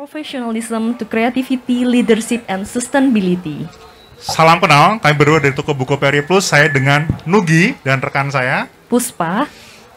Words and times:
professionalism 0.00 0.96
to 0.96 1.04
creativity, 1.04 1.84
leadership, 1.84 2.40
and 2.48 2.64
sustainability. 2.64 3.68
Salam 4.16 4.56
kenal, 4.56 4.96
kami 4.96 5.12
berdua 5.12 5.44
dari 5.44 5.52
toko 5.52 5.76
buku 5.76 5.92
Peri 6.00 6.24
Plus. 6.24 6.48
Saya 6.48 6.72
dengan 6.72 7.04
Nugi 7.28 7.76
dan 7.84 8.00
rekan 8.00 8.32
saya. 8.32 8.64
Puspa, 8.88 9.44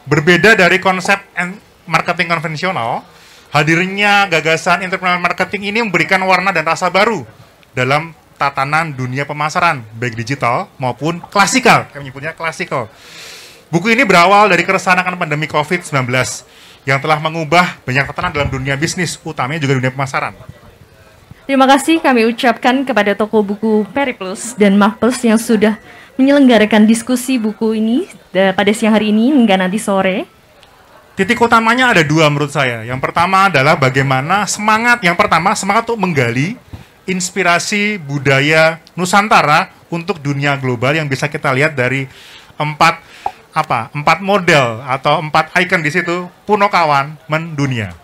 Berbeda 0.04 0.52
dari 0.60 0.76
konsep 0.76 1.16
en- 1.32 1.56
marketing 1.88 2.28
konvensional, 2.28 3.00
hadirnya 3.48 4.28
gagasan 4.28 4.84
entrepreneur 4.84 5.16
marketing 5.16 5.72
ini 5.72 5.80
memberikan 5.80 6.20
warna 6.28 6.52
dan 6.52 6.68
rasa 6.68 6.92
baru 6.92 7.24
dalam 7.72 8.12
tatanan 8.36 8.92
dunia 8.92 9.24
pemasaran, 9.24 9.80
baik 9.96 10.20
digital 10.20 10.68
maupun 10.76 11.24
klasikal. 11.32 11.88
Kami 11.88 12.12
menyebutnya 12.12 12.36
klasikal. 12.36 12.92
Buku 13.72 13.88
ini 13.88 14.04
berawal 14.04 14.52
dari 14.52 14.68
keresahan 14.68 15.00
akan 15.00 15.16
pandemi 15.16 15.48
COVID-19 15.48 16.12
yang 16.84 17.00
telah 17.00 17.16
mengubah 17.20 17.80
banyak 17.84 18.04
tatanan 18.12 18.32
dalam 18.32 18.48
dunia 18.52 18.76
bisnis, 18.76 19.16
utamanya 19.24 19.60
juga 19.60 19.80
dunia 19.80 19.92
pemasaran. 19.92 20.36
terima 21.44 21.68
kasih 21.68 22.00
kami 22.00 22.24
ucapkan 22.24 22.88
kepada 22.88 23.12
toko 23.12 23.44
buku 23.44 23.84
Periplus 23.92 24.56
dan 24.56 24.80
Mahpus 24.80 25.20
yang 25.24 25.36
sudah 25.36 25.76
menyelenggarakan 26.16 26.88
diskusi 26.88 27.36
buku 27.36 27.76
ini 27.76 28.08
eh, 28.32 28.54
pada 28.56 28.72
siang 28.72 28.96
hari 28.96 29.12
ini 29.12 29.34
hingga 29.34 29.60
nanti 29.60 29.76
sore. 29.76 30.24
Titik 31.14 31.38
utamanya 31.38 31.94
ada 31.94 32.02
dua 32.02 32.26
menurut 32.26 32.50
saya. 32.50 32.82
Yang 32.82 32.98
pertama 32.98 33.46
adalah 33.46 33.78
bagaimana 33.78 34.50
semangat, 34.50 34.98
yang 35.04 35.14
pertama 35.14 35.54
semangat 35.54 35.86
untuk 35.86 36.02
menggali 36.02 36.58
inspirasi 37.06 38.02
budaya 38.02 38.82
Nusantara 38.98 39.70
untuk 39.92 40.18
dunia 40.18 40.58
global 40.58 40.96
yang 40.96 41.06
bisa 41.06 41.30
kita 41.30 41.54
lihat 41.54 41.78
dari 41.78 42.10
empat 42.58 42.98
apa 43.54 43.88
empat 43.94 44.18
model 44.18 44.82
atau 44.82 45.22
empat 45.22 45.54
icon 45.62 45.80
di 45.80 45.94
situ 45.94 46.26
Punokawan 46.42 47.14
mendunia. 47.30 47.94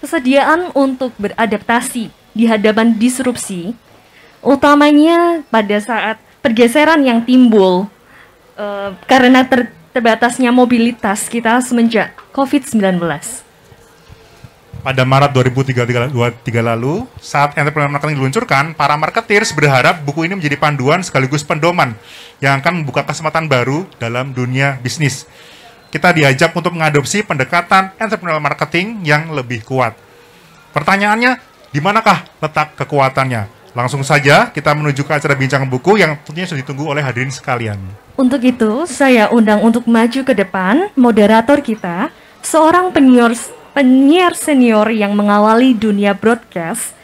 Kesediaan 0.00 0.72
untuk 0.72 1.12
beradaptasi 1.20 2.08
di 2.32 2.44
hadapan 2.48 2.96
disrupsi, 2.96 3.76
utamanya 4.40 5.44
pada 5.52 5.76
saat 5.78 6.16
pergeseran 6.40 7.04
yang 7.04 7.20
timbul 7.22 7.92
eh, 8.56 8.90
karena 9.04 9.44
ter- 9.44 9.72
terbatasnya 9.94 10.50
mobilitas 10.50 11.30
kita 11.30 11.60
semenjak 11.62 12.16
COVID-19. 12.34 12.98
Pada 14.84 15.00
Maret 15.00 15.32
2023 15.32 16.60
lalu, 16.60 17.08
saat 17.16 17.56
entrepreneur 17.56 17.88
marketing 17.88 18.20
diluncurkan, 18.20 18.76
para 18.76 19.00
marketeers 19.00 19.48
berharap 19.56 20.04
buku 20.04 20.28
ini 20.28 20.36
menjadi 20.36 20.60
panduan 20.60 21.00
sekaligus 21.00 21.40
pendoman 21.40 21.96
yang 22.42 22.58
akan 22.62 22.82
membuka 22.82 23.06
kesempatan 23.06 23.46
baru 23.46 23.86
dalam 23.98 24.34
dunia 24.34 24.78
bisnis. 24.80 25.26
Kita 25.94 26.10
diajak 26.10 26.50
untuk 26.50 26.74
mengadopsi 26.74 27.22
pendekatan 27.22 27.94
entrepreneur 28.00 28.42
marketing 28.42 29.06
yang 29.06 29.30
lebih 29.30 29.62
kuat. 29.62 29.94
Pertanyaannya, 30.74 31.38
di 31.70 31.78
manakah 31.78 32.26
letak 32.42 32.74
kekuatannya? 32.74 33.64
Langsung 33.74 34.06
saja 34.06 34.54
kita 34.54 34.70
menuju 34.70 35.02
ke 35.02 35.12
acara 35.18 35.34
bincang 35.34 35.66
buku 35.66 35.98
yang 35.98 36.14
tentunya 36.22 36.46
sudah 36.46 36.62
ditunggu 36.62 36.86
oleh 36.94 37.02
hadirin 37.02 37.30
sekalian. 37.30 37.78
Untuk 38.14 38.38
itu, 38.46 38.86
saya 38.86 39.26
undang 39.34 39.62
untuk 39.66 39.90
maju 39.90 40.22
ke 40.22 40.30
depan 40.30 40.94
moderator 40.94 41.58
kita, 41.58 42.14
seorang 42.38 42.94
penyiar, 42.94 43.34
penyiar 43.74 44.38
senior 44.38 44.86
yang 44.94 45.18
mengawali 45.18 45.74
dunia 45.74 46.14
broadcast 46.14 46.94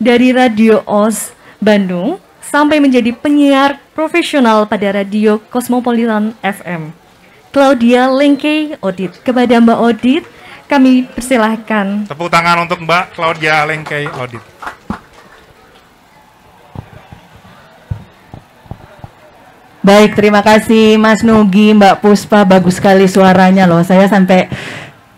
dari 0.00 0.32
Radio 0.32 0.80
Oz 0.88 1.36
Bandung 1.60 2.23
sampai 2.54 2.78
menjadi 2.78 3.10
penyiar 3.10 3.82
profesional 3.98 4.70
pada 4.70 4.94
Radio 4.94 5.42
Cosmopolitan 5.50 6.38
FM. 6.38 6.94
Claudia 7.50 8.06
Lengke 8.06 8.78
Odit. 8.78 9.10
Kepada 9.26 9.58
Mbak 9.58 9.78
Odit, 9.82 10.22
kami 10.70 11.02
persilahkan. 11.10 12.06
Tepuk 12.06 12.30
tangan 12.30 12.62
untuk 12.62 12.78
Mbak 12.78 13.18
Claudia 13.18 13.66
Lengkei 13.66 14.06
Audit. 14.06 14.38
Baik, 19.82 20.14
terima 20.14 20.40
kasih 20.40 20.94
Mas 20.94 21.26
Nugi, 21.26 21.74
Mbak 21.74 22.06
Puspa, 22.06 22.46
bagus 22.46 22.78
sekali 22.78 23.10
suaranya 23.10 23.66
loh. 23.66 23.82
Saya 23.82 24.06
sampai 24.06 24.46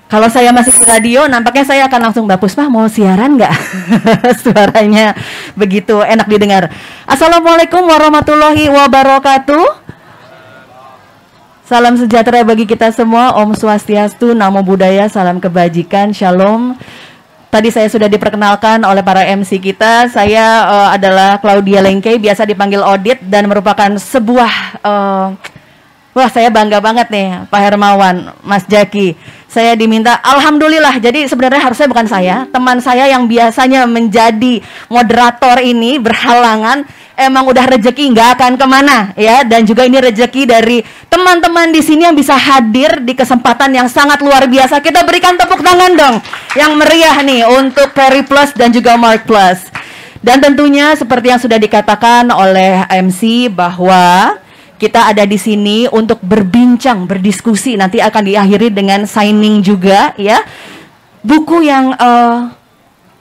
kalau 0.06 0.30
saya 0.30 0.54
masih 0.54 0.70
di 0.70 0.86
radio, 0.86 1.26
nampaknya 1.26 1.66
saya 1.66 1.82
akan 1.90 2.10
langsung 2.10 2.30
Mbak 2.30 2.38
Puspa 2.38 2.70
mau 2.70 2.86
siaran 2.86 3.34
nggak? 3.34 3.54
suaranya 4.42 5.18
begitu 5.58 5.98
enak 5.98 6.30
didengar. 6.30 6.70
Assalamualaikum 7.10 7.82
warahmatullahi 7.82 8.70
wabarakatuh. 8.70 9.82
Salam 11.66 11.98
sejahtera 11.98 12.46
bagi 12.46 12.70
kita 12.70 12.94
semua. 12.94 13.34
Om 13.34 13.58
Swastiastu, 13.58 14.30
Namo 14.30 14.62
Buddhaya, 14.62 15.10
salam 15.10 15.42
kebajikan, 15.42 16.14
Shalom. 16.14 16.78
Tadi 17.50 17.74
saya 17.74 17.90
sudah 17.90 18.06
diperkenalkan 18.06 18.86
oleh 18.86 19.02
para 19.02 19.26
MC 19.26 19.58
kita. 19.58 20.06
Saya 20.06 20.44
eh, 20.70 20.88
adalah 20.94 21.42
Claudia 21.42 21.82
Lengke, 21.82 22.14
biasa 22.22 22.46
dipanggil 22.46 22.78
Audit 22.78 23.26
dan 23.26 23.50
merupakan 23.50 23.90
sebuah 23.98 24.52
eh, 24.86 25.28
Wah, 26.16 26.32
saya 26.32 26.48
bangga 26.48 26.80
banget 26.80 27.12
nih, 27.12 27.44
Pak 27.52 27.60
Hermawan, 27.60 28.32
Mas 28.40 28.64
Jaki. 28.64 29.20
Saya 29.46 29.78
diminta, 29.78 30.18
alhamdulillah. 30.20 30.98
Jadi 30.98 31.30
sebenarnya 31.30 31.62
harusnya 31.62 31.88
bukan 31.88 32.06
saya, 32.10 32.44
teman 32.50 32.82
saya 32.82 33.06
yang 33.08 33.30
biasanya 33.30 33.86
menjadi 33.86 34.60
moderator 34.90 35.62
ini 35.62 36.02
berhalangan, 36.02 36.84
emang 37.16 37.46
udah 37.48 37.64
rejeki 37.78 38.10
nggak 38.12 38.36
akan 38.36 38.52
ke 38.58 38.66
mana, 38.66 39.14
ya. 39.14 39.46
Dan 39.46 39.64
juga 39.64 39.86
ini 39.86 40.02
rejeki 40.02 40.50
dari 40.50 40.82
teman-teman 41.08 41.72
di 41.72 41.80
sini 41.80 42.04
yang 42.04 42.18
bisa 42.18 42.34
hadir 42.34 43.00
di 43.00 43.14
kesempatan 43.14 43.72
yang 43.72 43.88
sangat 43.88 44.20
luar 44.20 44.44
biasa. 44.50 44.82
Kita 44.82 45.06
berikan 45.06 45.38
tepuk 45.38 45.62
tangan 45.62 45.94
dong, 45.94 46.16
yang 46.58 46.74
meriah 46.76 47.16
nih 47.22 47.46
untuk 47.46 47.94
Perry 47.96 48.26
Plus 48.26 48.52
dan 48.52 48.74
juga 48.74 48.98
Mark 48.98 49.24
Plus. 49.24 49.62
Dan 50.26 50.42
tentunya 50.42 50.90
seperti 50.98 51.30
yang 51.30 51.38
sudah 51.38 51.54
dikatakan 51.54 52.28
oleh 52.34 52.82
MC 52.90 53.46
bahwa 53.46 54.34
kita 54.76 55.12
ada 55.12 55.24
di 55.24 55.40
sini 55.40 55.88
untuk 55.88 56.20
berbincang, 56.20 57.08
berdiskusi. 57.08 57.76
Nanti 57.76 58.00
akan 58.00 58.22
diakhiri 58.24 58.72
dengan 58.72 59.08
signing 59.08 59.64
juga, 59.64 60.12
ya. 60.20 60.44
Buku 61.24 61.64
yang 61.64 61.96
eh, 61.96 62.38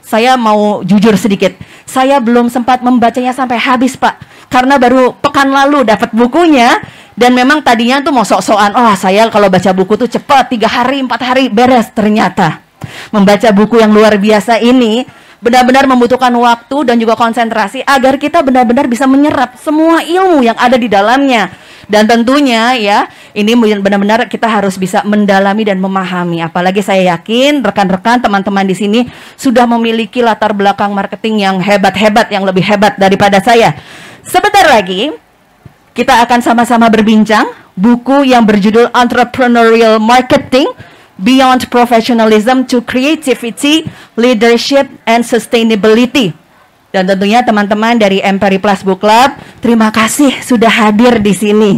saya 0.06 0.38
mau 0.38 0.86
jujur 0.86 1.18
sedikit, 1.18 1.58
saya 1.82 2.22
belum 2.22 2.46
sempat 2.46 2.84
membacanya 2.84 3.34
sampai 3.34 3.58
habis, 3.58 3.98
Pak. 3.98 4.22
Karena 4.46 4.78
baru 4.78 5.18
pekan 5.18 5.50
lalu 5.50 5.82
dapat 5.82 6.14
bukunya 6.14 6.78
dan 7.18 7.34
memang 7.34 7.64
tadinya 7.64 7.98
tuh 7.98 8.14
mau 8.14 8.22
sok-sokan, 8.22 8.76
oh 8.76 8.94
saya 8.94 9.26
kalau 9.32 9.50
baca 9.50 9.74
buku 9.74 9.98
tuh 9.98 10.06
cepat 10.06 10.54
tiga 10.54 10.70
hari, 10.70 11.02
empat 11.02 11.20
hari 11.24 11.50
beres. 11.50 11.90
Ternyata 11.90 12.62
membaca 13.10 13.48
buku 13.50 13.82
yang 13.82 13.90
luar 13.90 14.14
biasa 14.20 14.62
ini 14.62 15.02
benar-benar 15.40 15.84
membutuhkan 15.84 16.32
waktu 16.32 16.76
dan 16.88 16.96
juga 16.96 17.14
konsentrasi 17.14 17.84
agar 17.84 18.16
kita 18.16 18.40
benar-benar 18.40 18.88
bisa 18.88 19.04
menyerap 19.04 19.56
semua 19.60 20.00
ilmu 20.02 20.44
yang 20.44 20.56
ada 20.56 20.76
di 20.80 20.88
dalamnya. 20.88 21.52
Dan 21.86 22.10
tentunya 22.10 22.74
ya, 22.74 23.06
ini 23.30 23.54
benar-benar 23.54 24.26
kita 24.26 24.50
harus 24.50 24.74
bisa 24.74 25.06
mendalami 25.06 25.62
dan 25.62 25.78
memahami. 25.78 26.42
Apalagi 26.42 26.82
saya 26.82 27.14
yakin 27.14 27.62
rekan-rekan 27.62 28.18
teman-teman 28.18 28.66
di 28.66 28.74
sini 28.74 29.00
sudah 29.38 29.70
memiliki 29.70 30.18
latar 30.18 30.50
belakang 30.50 30.90
marketing 30.90 31.46
yang 31.46 31.56
hebat-hebat, 31.62 32.26
yang 32.34 32.42
lebih 32.42 32.66
hebat 32.66 32.98
daripada 32.98 33.38
saya. 33.38 33.78
Sebentar 34.26 34.66
lagi 34.66 35.14
kita 35.94 36.26
akan 36.26 36.42
sama-sama 36.42 36.90
berbincang 36.90 37.46
buku 37.78 38.26
yang 38.26 38.42
berjudul 38.42 38.90
Entrepreneurial 38.90 40.02
Marketing 40.02 40.66
Beyond 41.16 41.72
Professionalism 41.72 42.68
to 42.68 42.84
Creativity, 42.84 43.88
Leadership, 44.20 44.84
and 45.08 45.24
Sustainability. 45.24 46.36
Dan 46.92 47.08
tentunya 47.08 47.44
teman-teman 47.44 47.96
dari 47.96 48.20
Emperi 48.20 48.60
Plus 48.60 48.80
Book 48.84 49.04
Club, 49.04 49.36
terima 49.60 49.92
kasih 49.92 50.32
sudah 50.44 50.68
hadir 50.68 51.20
di 51.20 51.32
sini. 51.32 51.72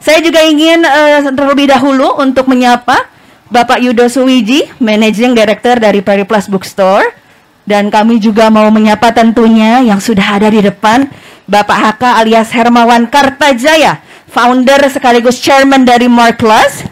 Saya 0.00 0.20
juga 0.20 0.44
ingin 0.44 0.84
eh, 0.84 1.20
terlebih 1.32 1.68
dahulu 1.68 2.20
untuk 2.20 2.48
menyapa 2.48 3.08
Bapak 3.48 3.80
Yudo 3.80 4.04
Suwiji, 4.08 4.68
Managing 4.80 5.32
Director 5.32 5.80
dari 5.80 6.04
Peri 6.04 6.24
Plus 6.28 6.48
Bookstore. 6.48 7.24
Dan 7.64 7.88
kami 7.88 8.20
juga 8.20 8.52
mau 8.52 8.68
menyapa 8.68 9.08
tentunya 9.16 9.80
yang 9.80 9.96
sudah 9.96 10.36
ada 10.36 10.52
di 10.52 10.60
depan, 10.60 11.08
Bapak 11.48 11.78
Haka 11.80 12.20
alias 12.20 12.52
Hermawan 12.52 13.08
Kartajaya, 13.08 14.04
founder 14.28 14.84
sekaligus 14.92 15.40
chairman 15.40 15.88
dari 15.88 16.04
Mark 16.04 16.36
Plus 16.36 16.84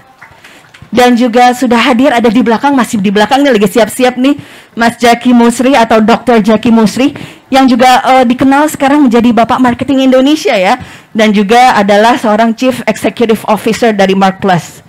dan 0.93 1.17
juga 1.17 1.57
sudah 1.57 1.81
hadir 1.81 2.13
ada 2.13 2.29
di 2.29 2.45
belakang 2.45 2.77
masih 2.77 3.01
di 3.01 3.09
belakang 3.09 3.41
nih 3.41 3.57
lagi 3.57 3.65
siap-siap 3.65 4.21
nih 4.21 4.37
Mas 4.77 5.01
Jaki 5.01 5.33
Musri 5.33 5.73
atau 5.73 6.05
Dr. 6.05 6.45
Jaki 6.45 6.69
Musri 6.69 7.17
yang 7.49 7.65
juga 7.65 8.05
eh, 8.05 8.25
dikenal 8.29 8.69
sekarang 8.69 9.09
menjadi 9.09 9.33
Bapak 9.33 9.57
Marketing 9.57 10.05
Indonesia 10.05 10.53
ya 10.53 10.77
dan 11.17 11.33
juga 11.33 11.81
adalah 11.81 12.21
seorang 12.21 12.53
Chief 12.53 12.77
Executive 12.85 13.41
Officer 13.49 13.97
dari 13.97 14.13
Mark 14.13 14.45
Plus. 14.45 14.85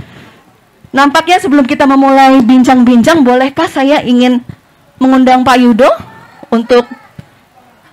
Nampaknya 0.92 1.40
sebelum 1.40 1.66
kita 1.66 1.88
memulai 1.88 2.44
bincang-bincang 2.44 3.24
bolehkah 3.24 3.66
saya 3.72 4.04
ingin 4.04 4.44
mengundang 5.00 5.42
Pak 5.42 5.58
Yudo 5.58 5.90
untuk 6.52 6.84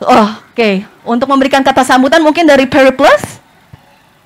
oh, 0.03 0.29
oke 0.51 0.85
untuk 1.07 1.31
memberikan 1.31 1.63
kata 1.63 1.87
sambutan 1.87 2.21
mungkin 2.21 2.45
dari 2.45 2.67
Peri 2.67 2.91
Plus 2.91 3.39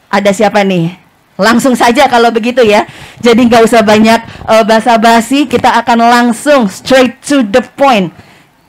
ada 0.08 0.32
siapa 0.32 0.64
nih? 0.64 1.03
Langsung 1.34 1.74
saja 1.74 2.06
kalau 2.06 2.30
begitu 2.30 2.62
ya. 2.62 2.86
Jadi 3.18 3.50
nggak 3.50 3.66
usah 3.66 3.82
banyak 3.82 4.46
uh, 4.46 4.62
basa-basi, 4.62 5.50
kita 5.50 5.70
akan 5.82 5.98
langsung 6.06 6.70
straight 6.70 7.18
to 7.26 7.42
the 7.42 7.62
point. 7.74 8.14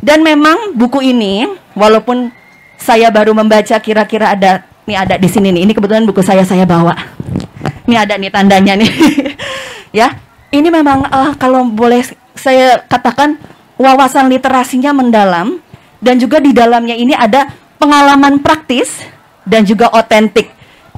Dan 0.01 0.25
memang 0.25 0.73
buku 0.73 1.01
ini 1.01 1.45
walaupun 1.77 2.29
saya 2.77 3.09
baru 3.09 3.33
membaca 3.33 3.77
kira-kira 3.81 4.33
ada 4.33 4.65
nih 4.85 4.97
ada 4.97 5.15
di 5.17 5.29
sini 5.29 5.53
nih. 5.53 5.69
Ini 5.69 5.73
kebetulan 5.77 6.05
buku 6.09 6.25
saya 6.25 6.41
saya 6.41 6.65
bawa. 6.65 6.93
Ini 7.85 7.95
ada 8.01 8.17
nih 8.17 8.31
tandanya 8.33 8.73
nih. 8.77 8.91
ya. 10.01 10.17
Ini 10.49 10.71
memang 10.71 11.05
uh, 11.09 11.35
kalau 11.35 11.67
boleh 11.67 12.01
saya 12.37 12.79
katakan 12.87 13.35
wawasan 13.75 14.31
literasinya 14.31 14.95
mendalam 14.95 15.59
dan 15.99 16.15
juga 16.15 16.39
di 16.39 16.55
dalamnya 16.55 16.95
ini 16.95 17.11
ada 17.11 17.51
pengalaman 17.75 18.39
praktis 18.39 19.03
dan 19.43 19.67
juga 19.67 19.91
otentik. 19.91 20.54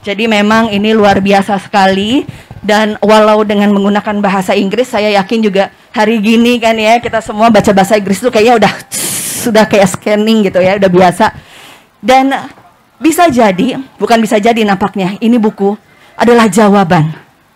Jadi 0.07 0.23
memang 0.23 0.71
ini 0.71 0.95
luar 0.95 1.19
biasa 1.19 1.59
sekali. 1.59 2.23
Dan 2.63 2.95
walau 3.03 3.43
dengan 3.47 3.71
menggunakan 3.75 4.23
bahasa 4.23 4.51
Inggris 4.55 4.91
saya 4.91 5.11
yakin 5.19 5.39
juga 5.39 5.71
hari 5.95 6.19
gini 6.19 6.59
kan 6.59 6.75
ya 6.75 6.99
kita 6.99 7.23
semua 7.23 7.47
baca 7.47 7.71
bahasa 7.71 7.95
Inggris 7.95 8.19
itu 8.19 8.27
kayaknya 8.27 8.59
udah 8.59 8.73
sudah 9.47 9.63
kayak 9.69 9.87
scanning 9.87 10.43
gitu 10.43 10.59
ya 10.59 10.75
udah 10.75 10.91
biasa. 10.91 11.31
Dan 12.03 12.33
bisa 12.99 13.29
jadi 13.31 13.77
bukan 13.95 14.19
bisa 14.19 14.41
jadi 14.41 14.67
nampaknya 14.67 15.15
ini 15.23 15.37
buku 15.39 15.79
adalah 16.17 16.49
jawaban 16.51 17.13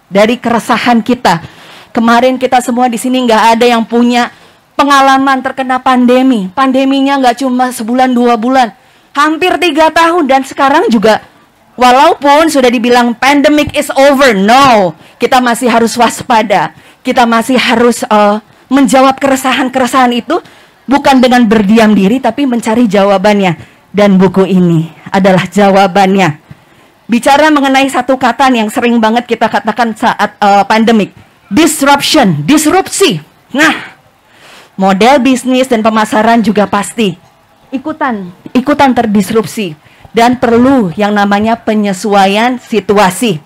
dari 0.07 0.39
keresahan 0.39 1.03
kita. 1.03 1.43
Kemarin 1.91 2.39
kita 2.39 2.63
semua 2.63 2.87
di 2.87 2.95
sini 2.95 3.25
nggak 3.27 3.57
ada 3.57 3.65
yang 3.67 3.83
punya 3.83 4.31
pengalaman 4.79 5.43
terkena 5.43 5.81
pandemi. 5.81 6.47
Pandeminya 6.55 7.19
nggak 7.19 7.41
cuma 7.41 7.73
sebulan 7.73 8.15
dua 8.15 8.39
bulan 8.39 8.71
hampir 9.11 9.59
tiga 9.59 9.91
tahun. 9.91 10.23
Dan 10.29 10.47
sekarang 10.47 10.87
juga 10.87 11.19
Walaupun 11.79 12.51
sudah 12.51 12.67
dibilang 12.67 13.15
pandemic 13.15 13.71
is 13.73 13.87
over, 13.95 14.35
no, 14.35 14.93
kita 15.17 15.39
masih 15.39 15.71
harus 15.71 15.95
waspada. 15.95 16.75
Kita 17.01 17.25
masih 17.25 17.57
harus 17.57 18.03
uh, 18.11 18.43
menjawab 18.67 19.17
keresahan-keresahan 19.17 20.11
itu 20.13 20.37
bukan 20.85 21.23
dengan 21.23 21.47
berdiam 21.47 21.95
diri 21.95 22.19
tapi 22.19 22.45
mencari 22.45 22.85
jawabannya. 22.85 23.57
Dan 23.91 24.15
buku 24.15 24.47
ini 24.47 24.87
adalah 25.11 25.47
jawabannya. 25.47 26.39
Bicara 27.11 27.51
mengenai 27.51 27.91
satu 27.91 28.15
kata 28.15 28.47
yang 28.55 28.71
sering 28.71 28.95
banget 29.03 29.27
kita 29.27 29.51
katakan 29.51 29.91
saat 29.95 30.39
uh, 30.39 30.63
pandemic, 30.63 31.11
disruption, 31.51 32.47
disrupsi. 32.47 33.19
Nah, 33.51 33.99
model 34.79 35.19
bisnis 35.19 35.67
dan 35.67 35.83
pemasaran 35.83 36.39
juga 36.39 36.65
pasti 36.65 37.31
ikutan 37.71 38.29
ikutan 38.51 38.91
terdisrupsi 38.91 39.73
dan 40.11 40.37
perlu 40.37 40.91
yang 40.99 41.15
namanya 41.15 41.59
penyesuaian 41.59 42.59
situasi. 42.59 43.39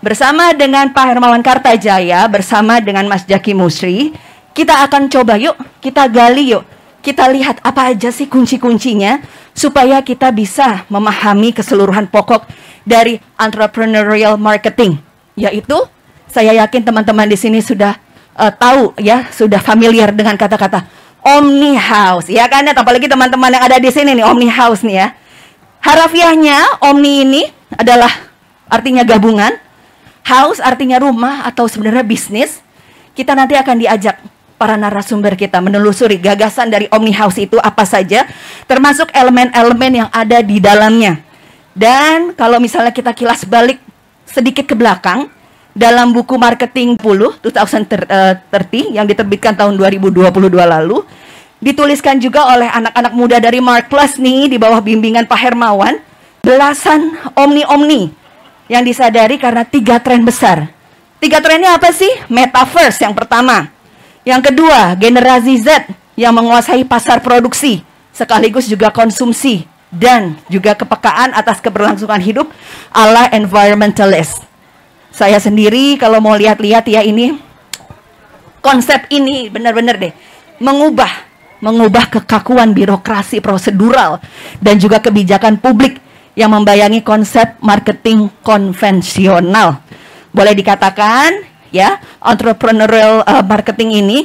Bersama 0.00 0.56
dengan 0.56 0.90
Pak 0.90 1.06
Hermawan 1.12 1.44
Kartajaya, 1.44 2.24
bersama 2.26 2.80
dengan 2.80 3.06
Mas 3.06 3.28
Jaki 3.28 3.52
Musri, 3.52 4.16
kita 4.56 4.82
akan 4.88 5.12
coba 5.12 5.36
yuk, 5.36 5.56
kita 5.78 6.08
gali 6.10 6.56
yuk. 6.56 6.64
Kita 7.00 7.32
lihat 7.32 7.64
apa 7.64 7.96
aja 7.96 8.12
sih 8.12 8.28
kunci-kuncinya 8.28 9.24
supaya 9.56 10.04
kita 10.04 10.28
bisa 10.36 10.84
memahami 10.92 11.56
keseluruhan 11.56 12.12
pokok 12.12 12.44
dari 12.84 13.16
entrepreneurial 13.40 14.36
marketing. 14.36 15.00
Yaitu, 15.32 15.80
saya 16.28 16.52
yakin 16.60 16.84
teman-teman 16.84 17.24
di 17.24 17.40
sini 17.40 17.64
sudah 17.64 17.96
uh, 18.36 18.52
tahu 18.52 18.92
ya, 19.00 19.32
sudah 19.32 19.64
familiar 19.64 20.12
dengan 20.12 20.36
kata-kata 20.36 20.84
Omni 21.24 21.76
House. 21.76 22.28
Ya 22.28 22.44
kan, 22.52 22.68
apalagi 22.68 23.08
teman-teman 23.08 23.48
yang 23.48 23.64
ada 23.64 23.80
di 23.80 23.88
sini 23.88 24.16
nih 24.16 24.24
Omni 24.24 24.48
House 24.52 24.84
nih 24.84 24.96
ya 24.96 25.08
Harafiahnya 25.80 26.84
omni 26.84 27.24
ini 27.24 27.42
adalah 27.76 28.10
artinya 28.68 29.02
gabungan. 29.04 29.56
House 30.20 30.60
artinya 30.62 31.00
rumah 31.00 31.42
atau 31.48 31.66
sebenarnya 31.66 32.04
bisnis. 32.04 32.60
Kita 33.16 33.34
nanti 33.34 33.58
akan 33.58 33.76
diajak 33.80 34.20
para 34.60 34.76
narasumber 34.76 35.40
kita 35.40 35.56
menelusuri 35.64 36.20
gagasan 36.20 36.68
dari 36.68 36.84
Omni 36.92 37.16
House 37.16 37.40
itu 37.40 37.56
apa 37.56 37.88
saja, 37.88 38.28
termasuk 38.68 39.08
elemen-elemen 39.16 40.04
yang 40.04 40.08
ada 40.12 40.44
di 40.44 40.60
dalamnya. 40.60 41.16
Dan 41.72 42.36
kalau 42.36 42.60
misalnya 42.60 42.92
kita 42.92 43.16
kilas 43.16 43.48
balik 43.48 43.80
sedikit 44.28 44.68
ke 44.68 44.76
belakang, 44.76 45.32
dalam 45.72 46.12
buku 46.12 46.36
marketing 46.36 47.00
10 47.00 47.40
2030 47.40 48.92
yang 48.92 49.08
diterbitkan 49.08 49.56
tahun 49.56 49.80
2022 49.80 50.28
lalu, 50.52 51.08
dituliskan 51.60 52.16
juga 52.18 52.48
oleh 52.48 52.66
anak-anak 52.66 53.12
muda 53.12 53.36
dari 53.38 53.60
Mark 53.60 53.92
Plus 53.92 54.16
nih 54.16 54.48
di 54.48 54.56
bawah 54.56 54.80
bimbingan 54.80 55.28
Pak 55.28 55.38
Hermawan 55.38 56.00
belasan 56.40 57.20
omni-omni 57.36 58.10
yang 58.66 58.82
disadari 58.82 59.36
karena 59.36 59.62
tiga 59.68 60.00
tren 60.00 60.24
besar. 60.24 60.72
Tiga 61.20 61.44
trennya 61.44 61.76
apa 61.76 61.92
sih? 61.92 62.08
Metaverse 62.32 63.04
yang 63.04 63.12
pertama. 63.12 63.68
Yang 64.24 64.52
kedua, 64.52 64.96
generasi 64.96 65.60
Z 65.60 65.84
yang 66.16 66.32
menguasai 66.32 66.80
pasar 66.88 67.20
produksi 67.20 67.84
sekaligus 68.16 68.68
juga 68.68 68.88
konsumsi 68.88 69.68
dan 69.92 70.36
juga 70.48 70.72
kepekaan 70.72 71.36
atas 71.36 71.60
keberlangsungan 71.60 72.20
hidup 72.24 72.48
ala 72.92 73.28
environmentalist. 73.36 74.44
Saya 75.12 75.36
sendiri 75.42 75.98
kalau 76.00 76.22
mau 76.22 76.32
lihat-lihat 76.38 76.88
ya 76.88 77.04
ini 77.04 77.36
konsep 78.64 79.08
ini 79.10 79.50
benar-benar 79.50 79.98
deh 79.98 80.12
mengubah 80.62 81.29
mengubah 81.60 82.08
kekakuan 82.08 82.72
birokrasi 82.72 83.38
prosedural 83.44 84.18
dan 84.58 84.80
juga 84.80 84.98
kebijakan 85.00 85.60
publik 85.60 86.00
yang 86.34 86.56
membayangi 86.56 87.04
konsep 87.04 87.60
marketing 87.60 88.32
konvensional. 88.40 89.84
Boleh 90.32 90.56
dikatakan 90.56 91.44
ya, 91.68 92.00
entrepreneurial 92.24 93.22
uh, 93.24 93.44
marketing 93.44 94.00
ini 94.00 94.18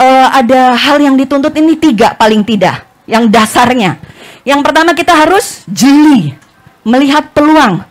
uh, 0.00 0.28
ada 0.32 0.74
hal 0.74 0.96
yang 0.98 1.14
dituntut 1.20 1.52
ini 1.54 1.76
tiga 1.76 2.16
paling 2.16 2.40
tidak, 2.42 2.88
yang 3.04 3.28
dasarnya. 3.28 4.00
Yang 4.42 4.60
pertama 4.64 4.96
kita 4.96 5.12
harus 5.12 5.62
jeli, 5.68 6.32
melihat 6.82 7.28
peluang. 7.36 7.84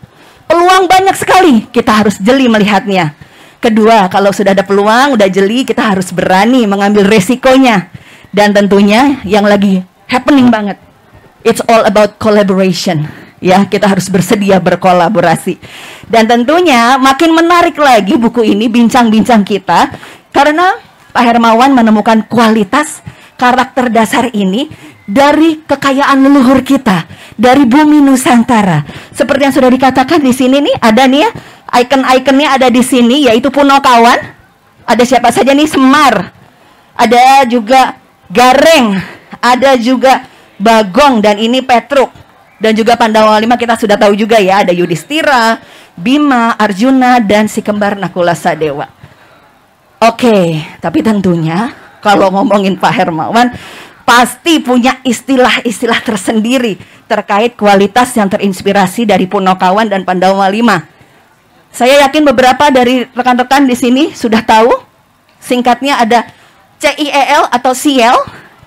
Peluang 0.50 0.90
banyak 0.90 1.14
sekali, 1.14 1.70
kita 1.70 2.02
harus 2.02 2.18
jeli 2.18 2.50
melihatnya. 2.50 3.14
Kedua, 3.62 4.10
kalau 4.10 4.34
sudah 4.34 4.58
ada 4.58 4.66
peluang, 4.66 5.14
udah 5.14 5.30
jeli, 5.30 5.62
kita 5.62 5.94
harus 5.94 6.10
berani 6.10 6.66
mengambil 6.66 7.06
resikonya. 7.06 7.92
Dan 8.30 8.54
tentunya 8.54 9.22
yang 9.26 9.46
lagi 9.46 9.82
happening 10.06 10.54
banget, 10.54 10.78
it's 11.42 11.62
all 11.66 11.86
about 11.86 12.22
collaboration. 12.22 13.10
Ya, 13.40 13.64
kita 13.64 13.88
harus 13.88 14.12
bersedia 14.12 14.60
berkolaborasi. 14.60 15.58
Dan 16.06 16.28
tentunya 16.28 17.00
makin 17.00 17.32
menarik 17.32 17.80
lagi 17.80 18.20
buku 18.20 18.44
ini 18.44 18.68
bincang-bincang 18.68 19.48
kita 19.48 19.96
karena 20.36 20.76
Pak 21.16 21.24
Hermawan 21.24 21.72
menemukan 21.72 22.28
kualitas 22.28 23.00
karakter 23.40 23.88
dasar 23.88 24.28
ini 24.36 24.68
dari 25.10 25.64
kekayaan 25.66 26.22
leluhur 26.22 26.62
kita, 26.62 27.10
dari 27.34 27.66
bumi 27.66 28.04
Nusantara. 28.04 28.86
Seperti 29.16 29.42
yang 29.50 29.56
sudah 29.56 29.72
dikatakan 29.74 30.22
di 30.22 30.36
sini 30.36 30.62
nih, 30.62 30.76
ada 30.78 31.04
nih 31.10 31.26
ya, 31.26 31.30
icon-iconnya 31.82 32.48
ada 32.60 32.68
di 32.70 32.84
sini, 32.86 33.26
yaitu 33.26 33.50
Punokawan. 33.50 34.38
Ada 34.86 35.04
siapa 35.06 35.34
saja 35.34 35.54
nih, 35.54 35.66
Semar. 35.70 36.34
Ada 36.94 37.46
juga 37.48 37.99
Gareng, 38.30 38.98
ada 39.42 39.74
juga 39.76 40.26
Bagong 40.60 41.24
dan 41.24 41.42
ini 41.42 41.66
Petruk. 41.66 42.14
Dan 42.60 42.76
juga 42.76 43.00
Pandawa 43.00 43.40
lima 43.40 43.56
kita 43.56 43.80
sudah 43.80 43.96
tahu 43.96 44.20
juga 44.20 44.36
ya, 44.38 44.68
ada 44.68 44.76
Yudhistira, 44.76 45.64
Bima, 45.96 46.60
Arjuna 46.60 47.24
dan 47.24 47.48
si 47.48 47.64
kembar 47.64 47.96
Nakula 47.96 48.36
Sadewa. 48.36 48.92
Oke, 50.04 50.60
tapi 50.84 51.00
tentunya 51.00 51.72
kalau 52.04 52.28
ngomongin 52.32 52.76
Pak 52.76 52.94
Hermawan 52.96 53.52
pasti 54.04 54.60
punya 54.60 55.00
istilah-istilah 55.08 56.04
tersendiri 56.04 56.80
terkait 57.08 57.56
kualitas 57.56 58.12
yang 58.16 58.28
terinspirasi 58.28 59.08
dari 59.08 59.28
Punokawan 59.28 59.88
dan 59.88 60.04
Pandawa 60.04 60.48
lima. 60.52 60.84
Saya 61.70 62.04
yakin 62.08 62.28
beberapa 62.28 62.68
dari 62.74 63.06
rekan-rekan 63.12 63.70
di 63.70 63.76
sini 63.78 64.04
sudah 64.12 64.44
tahu. 64.44 64.72
Singkatnya 65.40 66.02
ada 66.04 66.28
CIEL 66.80 67.44
atau 67.52 67.76
CIEL 67.76 68.18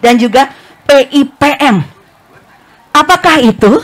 dan 0.05 0.21
juga 0.21 0.53
PIPM. 0.85 1.81
Apakah 2.93 3.41
itu? 3.41 3.81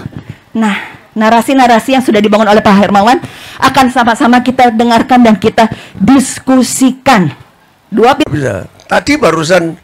Nah, 0.53 0.77
narasi-narasi 1.17 1.97
yang 1.97 2.05
sudah 2.05 2.21
dibangun 2.21 2.47
oleh 2.47 2.61
Pak 2.61 2.77
Hermawan 2.77 3.19
akan 3.59 3.87
sama-sama 3.89 4.45
kita 4.45 4.71
dengarkan 4.71 5.25
dan 5.25 5.35
kita 5.41 5.67
diskusikan. 5.97 7.33
Dua 7.89 8.13
bisa. 8.15 8.69
Tadi 8.85 9.17
barusan 9.17 9.75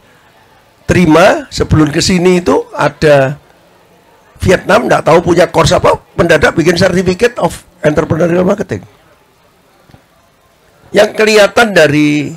terima 0.85 1.49
sebelum 1.49 1.89
ke 1.89 2.05
sini 2.05 2.45
itu 2.45 2.69
ada 2.77 3.41
Vietnam 4.45 4.85
nggak 4.85 5.09
tahu 5.09 5.25
punya 5.25 5.49
course 5.49 5.73
apa 5.73 5.97
mendadak 6.21 6.53
bikin 6.53 6.77
certificate 6.77 7.41
of 7.41 7.65
entrepreneurial 7.81 8.45
marketing. 8.45 8.85
Yang 10.93 11.17
kelihatan 11.17 11.73
dari 11.73 12.37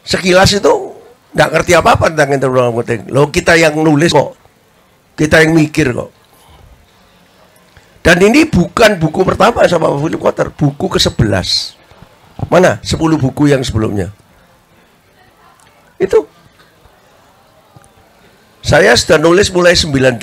sekilas 0.00 0.56
itu 0.56 0.95
nggak 1.36 1.48
ngerti 1.52 1.72
apa-apa 1.76 2.08
tentang 2.16 2.32
entrepreneurial 2.32 2.72
marketing. 2.72 3.02
Lo 3.12 3.28
kita 3.28 3.52
yang 3.60 3.76
nulis 3.76 4.08
kok, 4.08 4.32
kita 5.20 5.44
yang 5.44 5.52
mikir 5.52 5.92
kok. 5.92 6.08
Dan 8.00 8.22
ini 8.24 8.48
bukan 8.48 8.96
buku 8.96 9.20
pertama 9.26 9.66
sama 9.68 9.92
Philip 10.00 10.16
Kotler, 10.16 10.48
buku 10.48 10.86
ke-11. 10.88 11.76
Mana? 12.48 12.80
10 12.80 12.96
buku 13.18 13.50
yang 13.50 13.60
sebelumnya. 13.60 14.14
Itu 16.00 16.24
Saya 18.66 18.98
sudah 18.98 19.22
nulis 19.22 19.46
mulai 19.54 19.78
98. 19.78 20.18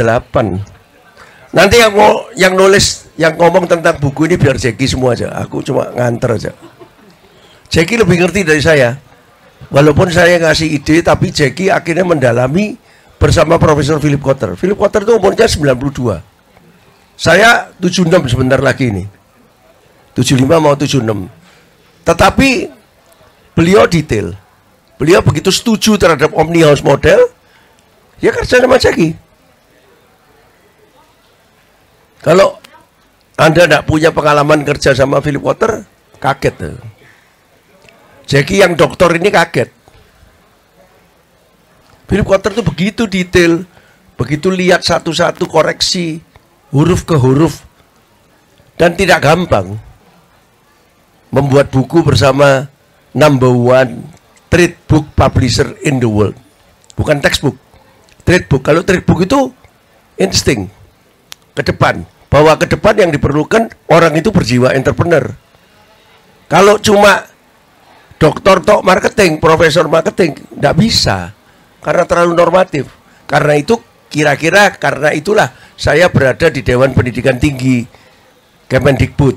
Nanti 1.55 1.75
yang 1.79 1.96
mau 1.96 2.27
yang 2.36 2.60
nulis 2.60 3.08
yang 3.15 3.39
ngomong 3.39 3.72
tentang 3.72 3.96
buku 4.03 4.27
ini 4.27 4.36
biar 4.36 4.60
Jeki 4.60 4.84
semua 4.84 5.15
aja. 5.15 5.32
Aku 5.39 5.63
cuma 5.63 5.88
nganter 5.96 6.36
aja. 6.36 6.51
Jeki 7.72 8.03
lebih 8.03 8.20
ngerti 8.20 8.43
dari 8.43 8.60
saya. 8.60 9.00
Walaupun 9.74 10.06
saya 10.13 10.38
ngasih 10.38 10.70
ide, 10.70 11.01
tapi 11.01 11.34
Jeki 11.34 11.74
akhirnya 11.74 12.06
mendalami 12.06 12.77
bersama 13.18 13.58
Profesor 13.58 13.98
Philip 13.98 14.22
Kotter. 14.22 14.53
Philip 14.53 14.77
Kotter 14.77 15.01
itu 15.01 15.18
umurnya 15.18 15.50
92. 15.50 16.22
Saya 17.18 17.74
76 17.82 18.30
sebentar 18.30 18.62
lagi 18.62 18.94
ini. 18.94 19.10
75 20.13 20.46
mau 20.62 20.77
76. 20.77 21.25
Tetapi 22.06 22.70
beliau 23.58 23.89
detail. 23.89 24.38
Beliau 25.01 25.25
begitu 25.25 25.50
setuju 25.50 25.98
terhadap 25.98 26.30
Omni 26.38 26.62
House 26.62 26.86
model, 26.86 27.18
ya 28.22 28.30
kerja 28.30 28.62
sama 28.62 28.77
Jeki. 28.77 29.18
Kalau 32.22 32.62
Anda 33.34 33.65
tidak 33.65 33.89
punya 33.89 34.13
pengalaman 34.13 34.62
kerja 34.62 34.94
sama 34.94 35.18
Philip 35.18 35.42
Kotter, 35.42 35.82
kaget. 36.22 36.53
tuh. 36.62 36.93
Jeki 38.27 38.63
yang 38.63 38.74
dokter 38.80 39.12
ini 39.15 39.30
kaget. 39.30 39.70
Philip 42.08 42.27
Kotter 42.30 42.53
itu 42.53 42.63
begitu 42.63 43.03
detail, 43.10 43.65
begitu 44.15 44.53
lihat 44.53 44.86
satu-satu 44.86 45.50
koreksi 45.50 46.22
huruf 46.70 47.10
ke 47.10 47.18
huruf 47.18 47.65
dan 48.77 48.94
tidak 48.94 49.25
gampang 49.25 49.77
membuat 51.34 51.74
buku 51.74 52.06
bersama 52.06 52.70
number 53.18 53.50
one 53.50 54.06
trade 54.53 54.77
book 54.86 55.10
publisher 55.18 55.74
in 55.82 55.98
the 55.98 56.10
world. 56.10 56.38
Bukan 56.94 57.18
textbook. 57.18 57.58
Trade 58.22 58.46
book. 58.46 58.62
Kalau 58.62 58.86
trade 58.86 59.01
book 59.01 59.25
itu 59.25 59.50
insting 60.22 60.70
ke 61.58 61.65
depan. 61.65 62.06
Bahwa 62.30 62.53
ke 62.58 62.70
depan 62.70 62.98
yang 62.98 63.10
diperlukan 63.10 63.74
orang 63.89 64.13
itu 64.13 64.30
berjiwa 64.30 64.74
entrepreneur. 64.77 65.34
Kalau 66.46 66.77
cuma 66.77 67.33
dokter 68.24 68.63
tok 68.63 68.88
marketing, 68.88 69.44
profesor 69.44 69.92
marketing, 69.92 70.39
tidak 70.48 70.75
bisa 70.80 71.36
karena 71.84 72.08
terlalu 72.08 72.39
normatif. 72.39 72.88
Karena 73.27 73.60
itu 73.60 73.75
kira-kira 74.08 74.72
karena 74.80 75.12
itulah 75.12 75.51
saya 75.75 76.08
berada 76.08 76.48
di 76.48 76.63
Dewan 76.63 76.96
Pendidikan 76.96 77.36
Tinggi 77.36 77.84
Kemendikbud. 78.72 79.36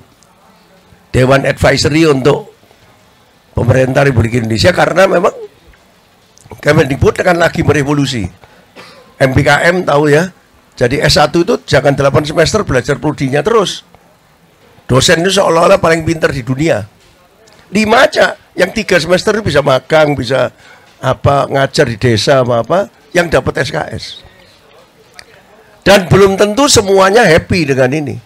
Dewan 1.10 1.48
Advisory 1.48 2.06
untuk 2.06 2.54
pemerintah 3.58 4.06
Republik 4.06 4.38
Indonesia 4.38 4.70
karena 4.70 5.10
memang 5.10 5.34
Kemendikbud 6.62 7.18
akan 7.18 7.42
lagi 7.42 7.66
merevolusi. 7.66 8.22
MBKM 9.18 9.82
tahu 9.90 10.14
ya. 10.14 10.30
Jadi 10.76 11.00
S1 11.00 11.32
itu 11.32 11.56
jangan 11.64 11.96
8 11.96 12.22
semester 12.22 12.62
belajar 12.62 13.00
prodinya 13.00 13.40
terus. 13.40 13.82
Dosen 14.86 15.24
itu 15.24 15.40
seolah-olah 15.40 15.80
paling 15.80 16.04
pintar 16.04 16.30
di 16.30 16.44
dunia. 16.44 16.84
Lima 17.72 18.04
aja, 18.04 18.36
yang 18.56 18.72
tiga 18.72 18.96
semester 18.96 19.36
bisa 19.44 19.60
magang, 19.60 20.16
bisa 20.16 20.50
apa 20.98 21.44
ngajar 21.46 21.86
di 21.92 21.96
desa 22.00 22.40
apa 22.40 22.64
apa, 22.64 22.78
yang 23.12 23.28
dapat 23.28 23.62
SKS. 23.62 24.24
Dan 25.84 26.08
belum 26.10 26.34
tentu 26.34 26.66
semuanya 26.66 27.22
happy 27.22 27.70
dengan 27.70 27.92
ini. 27.92 28.16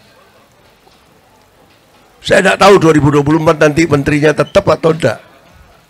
Saya 2.22 2.40
tidak 2.40 2.56
tahu 2.62 2.74
2024 2.80 3.60
nanti 3.60 3.82
menterinya 3.84 4.32
tetap 4.32 4.64
atau 4.64 4.94
tidak. 4.96 5.18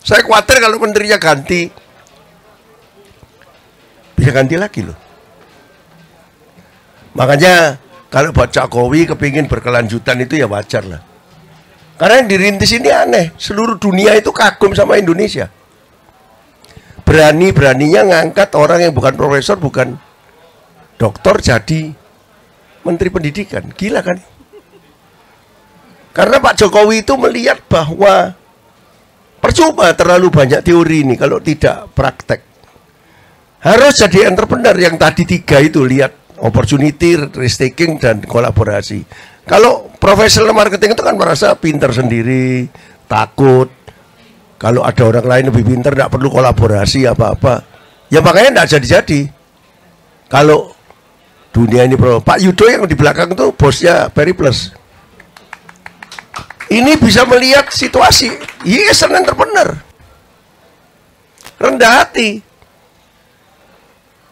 Saya 0.01 0.25
khawatir 0.25 0.57
kalau 0.57 0.81
menterinya 0.81 1.21
ganti, 1.21 1.69
bisa 4.17 4.31
ganti 4.33 4.55
lagi 4.57 4.81
loh. 4.81 4.97
Makanya 7.13 7.77
kalau 8.09 8.31
Pak 8.33 8.51
Jokowi 8.51 9.07
kepingin 9.07 9.45
berkelanjutan 9.45 10.23
itu 10.23 10.39
ya 10.39 10.47
wajar 10.47 10.83
lah. 10.87 11.10
Karena 12.01 12.17
yang 12.17 12.29
dirintis 12.33 12.73
ini 12.73 12.89
aneh. 12.89 13.29
Seluruh 13.37 13.77
dunia 13.77 14.17
itu 14.17 14.33
kagum 14.33 14.73
sama 14.73 14.97
Indonesia. 14.97 15.45
Berani-beraninya 17.05 18.09
ngangkat 18.09 18.57
orang 18.57 18.89
yang 18.89 18.93
bukan 18.97 19.13
profesor, 19.13 19.61
bukan 19.61 20.01
dokter 20.97 21.37
jadi 21.37 21.93
menteri 22.81 23.13
pendidikan. 23.13 23.69
Gila 23.69 24.01
kan? 24.01 24.17
Karena 26.09 26.41
Pak 26.41 26.57
Jokowi 26.57 27.05
itu 27.05 27.13
melihat 27.21 27.61
bahwa 27.69 28.33
percuma 29.37 29.93
terlalu 29.93 30.33
banyak 30.33 30.65
teori 30.65 31.05
ini 31.05 31.13
kalau 31.21 31.37
tidak 31.37 31.93
praktek. 31.93 32.41
Harus 33.61 34.01
jadi 34.01 34.25
entrepreneur 34.25 34.73
yang 34.73 34.97
tadi 34.97 35.21
tiga 35.21 35.61
itu 35.61 35.85
lihat 35.85 36.33
opportunity, 36.41 37.13
risk 37.37 37.61
taking 37.61 38.01
dan 38.01 38.25
kolaborasi. 38.25 39.05
Kalau 39.45 39.89
profesional 39.97 40.53
marketing 40.53 40.93
itu 40.93 41.03
kan 41.03 41.17
merasa 41.17 41.53
pinter 41.57 41.89
sendiri, 41.91 42.69
takut. 43.09 43.69
Kalau 44.61 44.85
ada 44.85 45.01
orang 45.01 45.25
lain 45.25 45.45
lebih 45.49 45.73
pinter, 45.73 45.97
tidak 45.97 46.13
perlu 46.13 46.29
kolaborasi 46.29 47.09
apa-apa. 47.09 47.65
Ya 48.13 48.21
makanya 48.21 48.61
tidak 48.61 48.67
jadi-jadi. 48.77 49.21
Kalau 50.29 50.77
dunia 51.49 51.89
ini 51.89 51.97
bro, 51.97 52.21
Pak 52.21 52.37
Yudo 52.39 52.69
yang 52.69 52.85
di 52.85 52.93
belakang 52.93 53.33
itu 53.33 53.49
bosnya 53.57 54.07
Periplus. 54.13 54.71
Ini 56.71 56.95
bisa 57.01 57.27
melihat 57.27 57.67
situasi. 57.67 58.31
Yes, 58.63 59.03
an 59.03 59.17
entrepreneur. 59.17 59.75
Rendah 61.59 61.91
hati. 61.99 62.39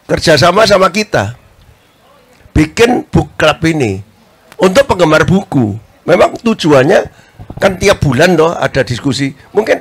Kerjasama 0.08 0.64
sama 0.64 0.88
kita 0.88 1.36
bikin 2.60 3.08
book 3.08 3.32
ini 3.64 4.02
untuk 4.60 4.84
penggemar 4.84 5.24
buku. 5.24 5.74
Memang 6.04 6.36
tujuannya 6.36 7.08
kan 7.56 7.76
tiap 7.80 8.04
bulan 8.04 8.36
loh 8.36 8.52
ada 8.56 8.84
diskusi. 8.84 9.32
Mungkin 9.56 9.80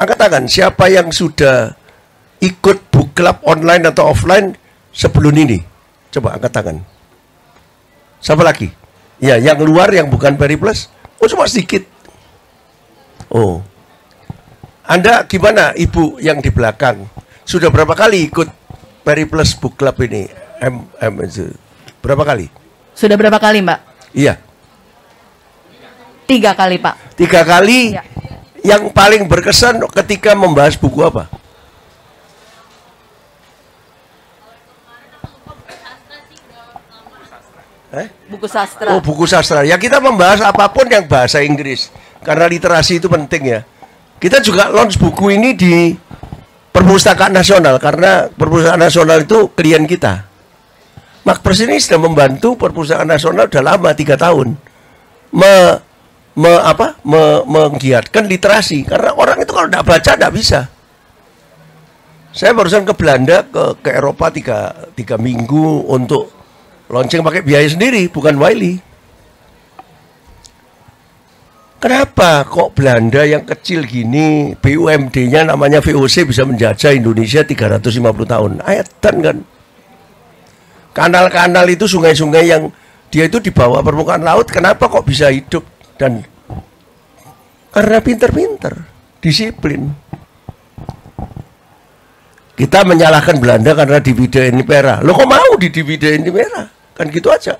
angkat 0.00 0.18
tangan 0.18 0.44
siapa 0.48 0.88
yang 0.88 1.12
sudah 1.12 1.72
ikut 2.40 2.90
book 2.90 3.12
club 3.16 3.40
online 3.44 3.84
atau 3.88 4.10
offline 4.10 4.56
sebelum 4.90 5.36
ini? 5.36 5.60
Coba 6.10 6.36
angkat 6.36 6.52
tangan. 6.52 6.76
Siapa 8.24 8.40
lagi? 8.40 8.72
Ya, 9.20 9.36
yang 9.36 9.60
luar 9.62 9.92
yang 9.92 10.08
bukan 10.08 10.34
Periplus? 10.34 10.88
Oh, 11.20 11.28
cuma 11.28 11.44
sedikit. 11.44 11.84
Oh. 13.28 13.60
Anda 14.84 15.24
gimana 15.24 15.72
Ibu 15.72 16.20
yang 16.20 16.44
di 16.44 16.52
belakang? 16.52 17.08
Sudah 17.44 17.68
berapa 17.68 17.92
kali 17.96 18.28
ikut 18.28 18.48
Periplus 19.04 19.56
Book 19.56 19.76
Club 19.76 19.96
ini? 20.04 20.28
M, 20.60 20.88
M, 21.00 21.14
Berapa 22.00 22.24
kali? 22.24 22.63
Sudah 22.94 23.18
berapa 23.18 23.36
kali, 23.42 23.60
Mbak? 23.60 23.80
Iya. 24.14 24.38
Tiga 26.24 26.54
kali, 26.56 26.78
Pak. 26.80 27.18
Tiga 27.18 27.42
kali. 27.42 27.98
Ya. 27.98 28.02
Yang 28.64 28.96
paling 28.96 29.28
berkesan 29.28 29.76
ketika 29.92 30.32
membahas 30.32 30.72
buku 30.80 31.04
apa? 31.04 31.28
Eh? 37.94 38.08
Buku 38.26 38.46
sastra. 38.50 38.90
Oh, 38.90 39.04
buku 39.04 39.28
sastra. 39.28 39.62
Ya 39.62 39.78
kita 39.78 40.02
membahas 40.02 40.42
apa 40.42 40.66
pun 40.72 40.88
yang 40.90 41.06
bahasa 41.06 41.44
Inggris. 41.44 41.92
Karena 42.24 42.48
literasi 42.48 42.98
itu 42.98 43.06
penting 43.06 43.42
ya. 43.44 43.60
Kita 44.18 44.40
juga 44.40 44.72
launch 44.72 44.96
buku 44.96 45.36
ini 45.36 45.52
di 45.52 45.92
Perpustakaan 46.72 47.30
Nasional 47.36 47.76
karena 47.78 48.26
Perpustakaan 48.32 48.80
Nasional 48.80 49.22
itu 49.22 49.52
klien 49.52 49.84
kita. 49.84 50.33
Makpres 51.24 51.64
ini 51.64 51.80
sudah 51.80 51.96
membantu 51.96 52.52
Perpustakaan 52.52 53.08
Nasional 53.08 53.48
sudah 53.48 53.64
lama 53.64 53.90
tiga 53.96 54.14
tahun 54.20 54.60
me, 55.34 55.54
me 56.38 56.52
apa 56.62 57.00
me, 57.02 57.42
menggiatkan 57.44 58.30
literasi 58.30 58.86
karena 58.86 59.10
orang 59.18 59.42
itu 59.42 59.50
kalau 59.50 59.68
tidak 59.68 59.84
baca 59.84 60.10
tidak 60.14 60.32
bisa. 60.32 60.60
Saya 62.34 62.50
barusan 62.50 62.82
ke 62.82 62.94
Belanda 62.98 63.46
ke 63.46 63.78
ke 63.82 63.90
Eropa 63.94 64.30
tiga, 64.30 64.74
tiga 64.94 65.14
minggu 65.18 65.86
untuk 65.90 66.30
launching 66.90 67.22
pakai 67.22 67.42
biaya 67.42 67.66
sendiri 67.66 68.06
bukan 68.10 68.38
Wiley. 68.38 68.78
Kenapa 71.78 72.48
kok 72.48 72.72
Belanda 72.72 73.28
yang 73.28 73.44
kecil 73.44 73.84
gini 73.84 74.56
BUMD-nya 74.56 75.52
namanya 75.52 75.84
VOC 75.84 76.24
bisa 76.24 76.40
menjajah 76.48 76.96
Indonesia 76.96 77.44
350 77.44 78.24
tahun? 78.24 78.50
Ayatan 78.64 79.14
kan. 79.20 79.36
Kanal-kanal 80.94 81.66
itu 81.66 81.90
sungai-sungai 81.90 82.46
yang 82.46 82.70
dia 83.10 83.26
itu 83.26 83.42
di 83.42 83.50
bawah 83.50 83.82
permukaan 83.82 84.22
laut 84.22 84.46
kenapa 84.46 84.86
kok 84.86 85.02
bisa 85.02 85.26
hidup 85.26 85.66
dan 85.98 86.22
karena 87.74 87.98
pinter-pinter, 87.98 88.86
disiplin. 89.18 89.90
Kita 92.54 92.86
menyalahkan 92.86 93.42
Belanda 93.42 93.74
karena 93.74 93.98
dividen 93.98 94.62
merah. 94.62 95.02
Lo 95.02 95.10
kok 95.18 95.26
mau 95.26 95.58
di 95.58 95.74
dividen 95.74 96.22
merah? 96.30 96.70
Kan 96.94 97.10
gitu 97.10 97.26
aja. 97.34 97.58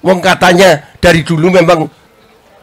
Wong 0.00 0.24
katanya 0.24 0.96
dari 0.96 1.20
dulu 1.20 1.52
memang 1.52 1.84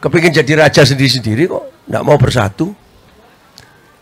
kepingin 0.02 0.34
jadi 0.34 0.66
raja 0.66 0.82
sendiri-sendiri 0.82 1.46
kok 1.46 1.86
nggak 1.86 2.04
mau 2.04 2.16
bersatu 2.16 2.72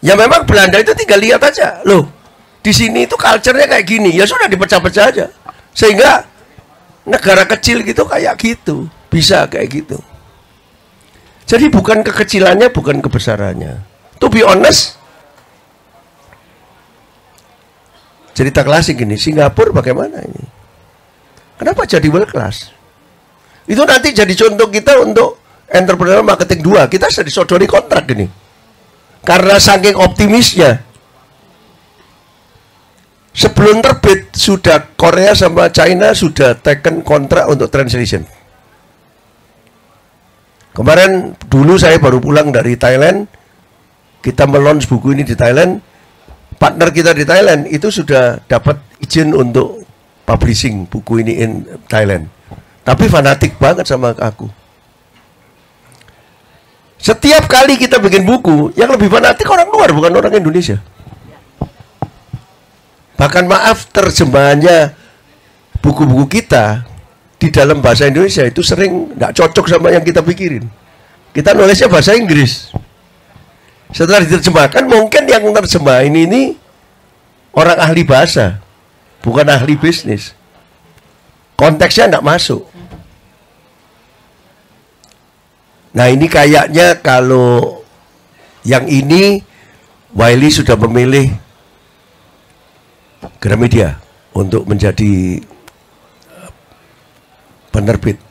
ya 0.02 0.14
memang 0.18 0.46
Belanda 0.46 0.78
itu 0.78 0.94
tinggal 0.98 1.18
lihat 1.18 1.42
aja 1.42 1.82
loh 1.86 2.22
di 2.62 2.70
sini 2.70 3.10
itu 3.10 3.18
culture-nya 3.18 3.66
kayak 3.66 3.82
gini, 3.82 4.14
ya 4.14 4.22
sudah 4.22 4.46
dipecah-pecah 4.46 5.04
aja. 5.10 5.26
Sehingga 5.72 6.28
negara 7.08 7.48
kecil 7.48 7.82
gitu 7.82 8.06
kayak 8.06 8.36
gitu, 8.38 8.86
bisa 9.08 9.48
kayak 9.48 9.68
gitu. 9.82 9.98
Jadi 11.48 11.68
bukan 11.68 12.00
kekecilannya, 12.06 12.70
bukan 12.70 13.02
kebesarannya. 13.02 13.82
To 14.22 14.30
be 14.30 14.40
honest, 14.46 14.96
cerita 18.32 18.62
klasik 18.62 19.02
ini, 19.02 19.18
Singapura 19.18 19.74
bagaimana 19.74 20.22
ini? 20.22 20.44
Kenapa 21.58 21.84
jadi 21.84 22.06
world 22.08 22.30
class? 22.30 22.72
Itu 23.66 23.84
nanti 23.86 24.10
jadi 24.10 24.32
contoh 24.34 24.66
kita 24.70 24.98
untuk 25.02 25.38
entrepreneur 25.70 26.22
marketing 26.26 26.60
2. 26.62 26.90
Kita 26.90 27.06
sudah 27.10 27.26
disodori 27.26 27.66
kontrak 27.70 28.04
ini. 28.10 28.26
Karena 29.22 29.54
saking 29.62 29.94
optimisnya, 29.94 30.82
Sebelum 33.32 33.80
terbit 33.80 34.28
sudah 34.36 34.92
Korea 34.92 35.32
sama 35.32 35.72
China 35.72 36.12
sudah 36.12 36.52
taken 36.52 37.00
kontrak 37.00 37.48
untuk 37.48 37.72
translation. 37.72 38.28
Kemarin 40.72 41.36
dulu 41.48 41.80
saya 41.80 41.96
baru 41.96 42.20
pulang 42.20 42.52
dari 42.52 42.76
Thailand, 42.76 43.28
kita 44.20 44.44
melons 44.44 44.84
buku 44.84 45.16
ini 45.16 45.24
di 45.24 45.32
Thailand. 45.36 45.80
Partner 46.60 46.88
kita 46.92 47.16
di 47.16 47.24
Thailand 47.24 47.66
itu 47.72 47.88
sudah 47.88 48.38
dapat 48.44 48.78
izin 49.00 49.32
untuk 49.32 49.82
publishing 50.28 50.84
buku 50.86 51.24
ini 51.24 51.40
in 51.40 51.64
Thailand. 51.88 52.28
Tapi 52.84 53.08
fanatik 53.08 53.56
banget 53.56 53.88
sama 53.88 54.12
aku. 54.16 54.46
Setiap 57.02 57.50
kali 57.50 57.74
kita 57.80 57.98
bikin 57.98 58.22
buku, 58.22 58.70
yang 58.78 58.92
lebih 58.94 59.10
fanatik 59.10 59.48
orang 59.50 59.66
luar 59.72 59.90
bukan 59.90 60.12
orang 60.22 60.38
Indonesia. 60.38 60.78
Bahkan 63.22 63.46
maaf 63.46 63.86
terjemahannya 63.94 64.98
buku-buku 65.78 66.42
kita 66.42 66.82
di 67.38 67.54
dalam 67.54 67.78
bahasa 67.78 68.10
Indonesia 68.10 68.42
itu 68.42 68.66
sering 68.66 69.14
nggak 69.14 69.30
cocok 69.38 69.70
sama 69.70 69.94
yang 69.94 70.02
kita 70.02 70.26
pikirin. 70.26 70.66
Kita 71.30 71.54
nulisnya 71.54 71.86
bahasa 71.86 72.18
Inggris. 72.18 72.74
Setelah 73.94 74.26
diterjemahkan 74.26 74.90
mungkin 74.90 75.22
yang 75.30 75.46
terjemahin 75.54 76.10
ini 76.18 76.58
orang 77.54 77.78
ahli 77.78 78.02
bahasa, 78.02 78.58
bukan 79.22 79.46
ahli 79.46 79.78
bisnis. 79.78 80.34
Konteksnya 81.54 82.10
nggak 82.10 82.26
masuk. 82.26 82.66
Nah 85.94 86.10
ini 86.10 86.26
kayaknya 86.26 86.98
kalau 86.98 87.86
yang 88.66 88.90
ini 88.90 89.46
Wiley 90.10 90.50
sudah 90.50 90.74
memilih 90.74 91.30
Gramedia 93.42 93.98
untuk 94.38 94.70
menjadi 94.70 95.42
eh, 96.30 96.50
penerbit. 97.74 98.22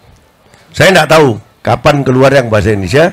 Saya 0.71 0.95
tidak 0.95 1.11
tahu 1.11 1.29
kapan 1.59 2.07
keluar 2.07 2.31
yang 2.31 2.47
bahasa 2.47 2.71
Indonesia, 2.71 3.11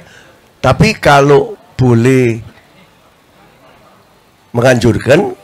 tapi 0.63 0.95
kalau 0.95 1.59
boleh 1.75 2.39
menganjurkan, 4.55 5.35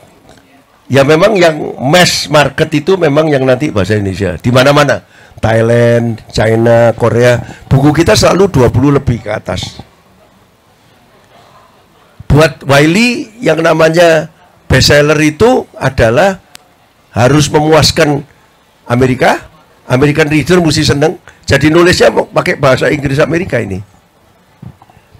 ya 0.87 1.03
memang 1.03 1.35
yang 1.35 1.75
mass 1.75 2.31
market 2.31 2.71
itu 2.71 2.95
memang 2.95 3.27
yang 3.27 3.43
nanti 3.43 3.67
bahasa 3.75 3.99
Indonesia. 3.99 4.39
Di 4.39 4.47
mana-mana, 4.47 5.03
Thailand, 5.43 6.23
China, 6.31 6.95
Korea, 6.95 7.67
buku 7.67 7.91
kita 7.91 8.15
selalu 8.15 8.47
20 8.71 8.97
lebih 9.03 9.27
ke 9.27 9.31
atas. 9.35 9.83
Buat 12.31 12.63
Wiley 12.63 13.43
yang 13.43 13.59
namanya 13.59 14.31
bestseller 14.71 15.19
itu 15.19 15.67
adalah 15.75 16.44
harus 17.15 17.47
memuaskan 17.47 18.27
Amerika, 18.91 19.47
American 19.87 20.27
reader 20.27 20.59
mesti 20.59 20.83
seneng. 20.83 21.15
Jadi 21.47 21.71
nulisnya 21.71 22.11
pakai 22.11 22.59
bahasa 22.59 22.91
Inggris 22.91 23.23
Amerika 23.23 23.57
ini. 23.57 23.79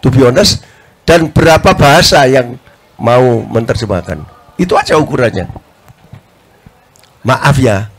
To 0.03 0.11
be 0.11 0.21
honest, 0.27 0.61
dan 1.07 1.31
berapa 1.31 1.73
bahasa 1.73 2.27
yang 2.27 2.59
mau 2.99 3.41
menerjemahkan. 3.47 4.21
Itu 4.59 4.75
aja 4.75 4.99
ukurannya. 4.99 5.49
Maaf 7.25 7.57
ya, 7.57 7.89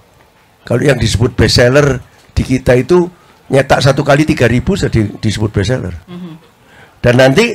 kalau 0.62 0.86
yang 0.86 1.00
disebut 1.00 1.34
bestseller 1.34 1.98
di 2.30 2.46
kita 2.46 2.78
itu 2.78 3.10
nyetak 3.50 3.82
satu 3.82 4.06
kali 4.06 4.22
tiga 4.22 4.46
ribu 4.46 4.78
sudah 4.78 4.92
disebut 5.18 5.50
bestseller. 5.50 5.94
Dan 7.02 7.18
nanti 7.18 7.54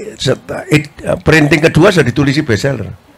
printing 1.24 1.62
kedua 1.64 1.92
sudah 1.92 2.08
ditulisi 2.08 2.44
bestseller. 2.44 3.11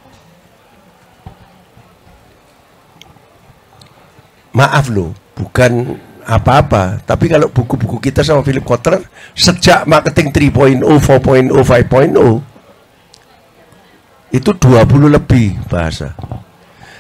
Maaf 4.53 4.87
loh, 4.89 5.11
bukan 5.35 5.97
apa-apa. 6.23 7.03
Tapi 7.03 7.27
kalau 7.27 7.51
buku-buku 7.51 7.99
kita 7.99 8.23
sama 8.23 8.45
Philip 8.45 8.63
Kotler 8.63 9.03
sejak 9.35 9.83
marketing 9.89 10.53
3.0, 10.53 10.81
4.0, 10.81 11.51
5.0 11.51 12.53
itu 14.33 14.49
20 14.49 15.13
lebih 15.13 15.59
bahasa. 15.69 16.17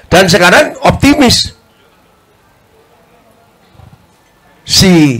Dan 0.05 0.29
sekarang 0.29 0.77
optimis 0.85 1.57
si 4.61 5.17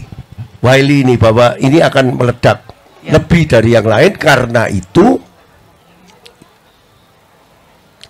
Wiley 0.62 1.02
ini 1.02 1.18
bahwa 1.18 1.58
ini 1.58 1.82
akan 1.82 2.14
meledak 2.14 2.62
ya. 3.02 3.18
lebih 3.18 3.50
dari 3.50 3.74
yang 3.74 3.84
lain 3.84 4.14
karena 4.14 4.70
itu 4.70 5.18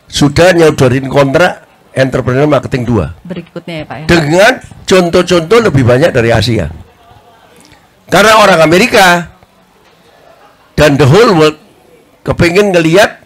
sudah 0.06 0.54
nyodorin 0.54 1.10
kontrak 1.10 1.63
entrepreneur 1.94 2.50
marketing 2.50 2.82
2. 2.90 3.24
Berikutnya 3.24 3.74
ya 3.80 3.84
Pak 3.86 3.96
ya. 4.02 4.06
Dengan 4.10 4.52
contoh-contoh 4.84 5.58
lebih 5.70 5.86
banyak 5.86 6.10
dari 6.10 6.34
Asia. 6.34 6.66
Karena 8.10 8.36
orang 8.42 8.60
Amerika 8.60 9.30
dan 10.74 10.98
the 10.98 11.06
whole 11.06 11.32
world 11.38 11.56
kepingin 12.26 12.74
ngelihat 12.74 13.22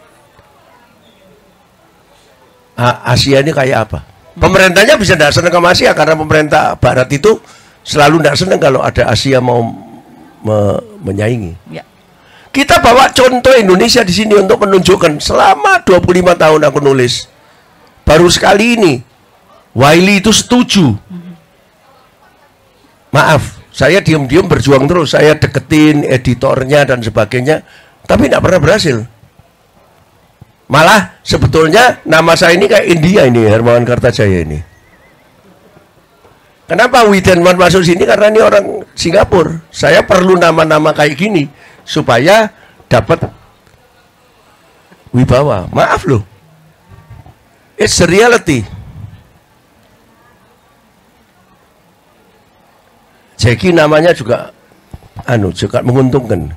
Asia 2.78 3.42
ini 3.42 3.50
kayak 3.50 3.90
apa. 3.90 3.98
Pemerintahnya 4.38 4.94
bisa 4.94 5.18
tidak 5.18 5.34
senang 5.34 5.50
sama 5.50 5.74
Asia 5.74 5.90
karena 5.98 6.14
pemerintah 6.14 6.78
Barat 6.78 7.10
itu 7.10 7.42
selalu 7.82 8.22
tidak 8.22 8.36
senang 8.38 8.60
kalau 8.62 8.80
ada 8.86 9.10
Asia 9.10 9.42
mau 9.42 9.66
me 10.38 10.58
menyaingi. 11.02 11.58
Ya. 11.74 11.82
Kita 12.54 12.78
bawa 12.78 13.10
contoh 13.10 13.50
Indonesia 13.58 14.06
di 14.06 14.14
sini 14.14 14.38
untuk 14.38 14.62
menunjukkan 14.62 15.18
selama 15.18 15.82
25 15.82 16.38
tahun 16.38 16.60
aku 16.70 16.78
nulis 16.78 17.26
Baru 18.08 18.32
sekali 18.32 18.80
ini 18.80 18.94
Wiley 19.76 20.24
itu 20.24 20.32
setuju. 20.32 20.96
Maaf, 23.12 23.60
saya 23.68 24.02
diam-diam 24.02 24.48
berjuang 24.48 24.88
terus. 24.88 25.12
Saya 25.14 25.36
deketin 25.36 26.02
editornya 26.02 26.88
dan 26.88 27.04
sebagainya, 27.04 27.62
tapi 28.08 28.26
tidak 28.26 28.42
pernah 28.42 28.60
berhasil. 28.60 28.96
Malah 30.68 31.16
sebetulnya 31.24 32.02
nama 32.04 32.36
saya 32.36 32.58
ini 32.58 32.68
kayak 32.68 32.86
India 32.90 33.24
ini, 33.24 33.46
Hermawan 33.48 33.88
Kartajaya 33.88 34.44
ini. 34.44 34.60
Kenapa 36.68 37.08
Widenwan 37.08 37.56
masuk 37.56 37.80
sini? 37.80 38.04
Karena 38.04 38.28
ini 38.28 38.40
orang 38.44 38.64
Singapura. 38.92 39.56
Saya 39.72 40.04
perlu 40.04 40.36
nama-nama 40.36 40.92
kayak 40.92 41.16
gini 41.16 41.48
supaya 41.80 42.52
dapat 42.92 43.24
wibawa. 45.16 45.64
Maaf 45.72 46.04
loh. 46.04 46.37
It's 47.78 48.02
a 48.02 48.06
reality. 48.10 48.66
Jackie 53.38 53.70
namanya 53.70 54.10
juga 54.10 54.50
anu 55.22 55.54
juga 55.54 55.78
menguntungkan. 55.86 56.50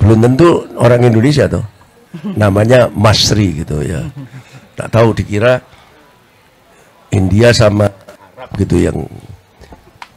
Belum 0.00 0.18
tentu 0.24 0.66
orang 0.80 1.04
Indonesia 1.04 1.44
tuh. 1.46 1.62
Namanya 2.32 2.88
Masri 2.88 3.60
gitu 3.60 3.84
ya. 3.84 4.08
Tak 4.72 4.88
tahu 4.88 5.12
dikira 5.12 5.60
India 7.12 7.52
sama 7.52 7.92
Arab 8.42 8.50
gitu 8.58 8.76
yang 8.80 8.98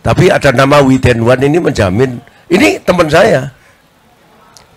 tapi 0.02 0.32
ada 0.34 0.50
nama 0.50 0.82
Widen 0.82 1.22
Wan 1.22 1.38
ini 1.44 1.62
menjamin 1.62 2.18
ini 2.50 2.82
teman 2.82 3.06
saya 3.12 3.54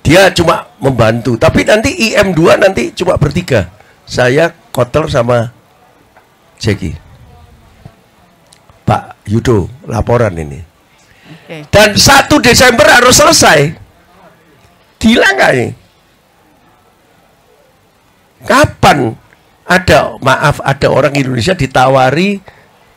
dia 0.04 0.28
cuma 0.34 0.68
membantu 0.82 1.38
tapi 1.40 1.64
nanti 1.64 2.12
IM2 2.12 2.40
nanti 2.60 2.92
cuma 2.92 3.16
bertiga 3.16 3.70
saya 4.08 4.56
kotor 4.72 5.12
sama 5.12 5.52
Jeki. 6.56 6.96
Pak 8.88 9.20
Yudo, 9.28 9.68
laporan 9.84 10.32
ini. 10.32 10.64
Okay. 11.44 11.68
Dan 11.68 11.92
satu 11.94 12.40
Desember 12.40 12.88
harus 12.88 13.20
selesai. 13.20 13.76
Gila 14.96 15.28
nggak 15.36 15.52
ini? 15.54 15.68
Kapan 18.48 19.12
ada 19.68 20.16
maaf 20.24 20.64
ada 20.64 20.88
orang 20.88 21.12
Indonesia 21.12 21.52
ditawari 21.52 22.40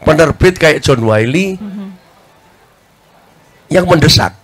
penerbit 0.02 0.56
kayak 0.56 0.80
John 0.80 1.04
Wiley 1.04 1.60
mm 1.60 1.69
-hmm. 1.69 1.89
yang 3.67 3.84
mendesak 3.84 4.40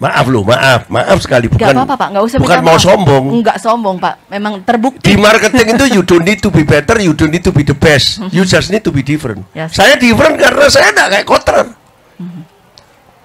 Maaf 0.00 0.32
loh, 0.32 0.40
maaf, 0.48 0.88
maaf 0.88 1.20
sekali 1.20 1.44
Nggak 1.44 1.60
bukan 1.60 1.74
apa-apa 1.76 1.94
Pak, 2.00 2.08
nggak 2.08 2.24
usah 2.24 2.38
bukan 2.40 2.58
mau 2.64 2.72
maaf. 2.72 2.88
sombong. 2.88 3.24
Nggak 3.44 3.58
sombong 3.60 3.96
Pak, 4.00 4.14
memang 4.32 4.64
terbukti. 4.64 5.04
Di 5.04 5.14
marketing 5.20 5.76
itu 5.76 5.84
you 5.92 6.00
don't 6.00 6.24
need 6.24 6.40
to 6.40 6.48
be 6.48 6.64
better, 6.64 6.96
you 7.04 7.12
don't 7.12 7.28
need 7.28 7.44
to 7.44 7.52
be 7.52 7.60
the 7.60 7.76
best. 7.76 8.16
You 8.32 8.48
just 8.48 8.72
need 8.72 8.80
to 8.80 8.88
be 8.88 9.04
different. 9.04 9.44
Yes. 9.52 9.76
Saya 9.76 10.00
different 10.00 10.40
karena 10.40 10.66
saya 10.72 10.88
enggak 10.96 11.08
kayak 11.12 11.26
kotor. 11.28 11.76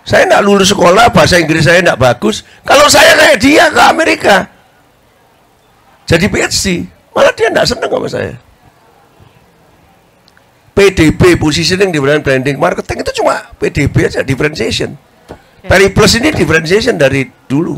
Saya 0.03 0.27
enggak 0.27 0.43
lulus 0.43 0.75
sekolah, 0.75 1.15
bahasa 1.15 1.39
Inggris 1.39 1.63
saya 1.63 1.79
enggak 1.79 1.95
bagus. 1.95 2.43
Kalau 2.67 2.91
saya 2.91 3.15
kayak 3.23 3.37
dia 3.39 3.71
ke 3.71 3.81
Amerika, 3.87 4.35
jadi 6.03 6.27
PhD, 6.27 6.91
malah 7.15 7.31
dia 7.31 7.55
enggak 7.55 7.71
seneng 7.71 7.87
sama 7.87 8.07
saya. 8.11 8.35
PDB, 10.75 11.39
positioning, 11.39 11.87
different 11.87 12.19
branding, 12.19 12.59
marketing 12.59 12.99
itu 12.99 13.23
cuma 13.23 13.47
PDB 13.63 14.11
aja, 14.11 14.19
differentiation. 14.27 14.99
Peri 15.65 15.89
Plus 15.89 16.13
ini 16.21 16.29
differentiation 16.29 16.95
dari 16.95 17.25
dulu. 17.49 17.77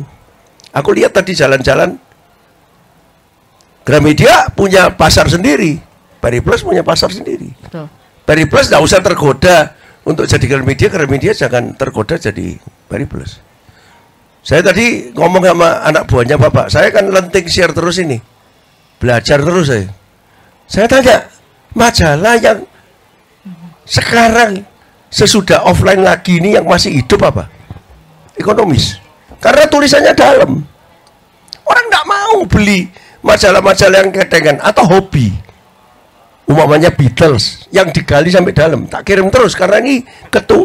Aku 0.76 0.94
lihat 0.94 1.16
tadi 1.16 1.34
jalan-jalan 1.34 1.98
Gramedia 3.88 4.52
punya 4.52 4.92
pasar 4.92 5.32
sendiri, 5.32 5.80
Periplus 6.20 6.60
punya 6.60 6.84
pasar 6.84 7.08
sendiri. 7.08 7.56
Betul. 7.56 7.88
Periplus 8.28 8.68
nggak 8.68 8.84
usah 8.84 9.00
tergoda 9.00 9.80
untuk 10.04 10.28
jadi 10.28 10.44
Gramedia, 10.44 10.92
Gramedia 10.92 11.32
jangan 11.32 11.72
tergoda 11.80 12.20
jadi 12.20 12.60
Periplus. 12.92 13.40
Saya 14.44 14.60
tadi 14.60 15.16
ngomong 15.16 15.44
sama 15.44 15.88
anak 15.88 16.04
buahnya 16.08 16.36
bapak, 16.36 16.68
saya 16.68 16.92
kan 16.92 17.08
lenting 17.08 17.48
share 17.48 17.72
terus 17.72 18.00
ini, 18.04 18.20
belajar 19.00 19.40
terus 19.40 19.72
saya. 19.72 19.88
Saya 20.68 20.88
tanya, 20.92 21.24
majalah 21.72 22.36
yang 22.40 22.68
sekarang 23.88 24.68
sesudah 25.08 25.64
offline 25.64 26.04
lagi 26.04 26.44
ini 26.44 26.60
yang 26.60 26.68
masih 26.68 26.92
hidup 26.92 27.24
apa? 27.24 27.48
Ekonomis. 28.38 29.02
Karena 29.42 29.66
tulisannya 29.70 30.14
dalam. 30.14 30.52
Orang 31.68 31.86
nggak 31.92 32.06
mau 32.08 32.38
beli 32.48 32.88
majalah-majalah 33.26 34.08
yang 34.08 34.12
ketengan 34.14 34.58
atau 34.64 34.88
hobi. 34.88 35.34
Umpamanya 36.48 36.88
Beatles 36.88 37.68
yang 37.76 37.92
digali 37.92 38.32
sampai 38.32 38.56
dalam. 38.56 38.88
Tak 38.88 39.04
kirim 39.04 39.28
terus 39.28 39.52
karena 39.52 39.84
ini 39.84 40.00
ketu 40.32 40.64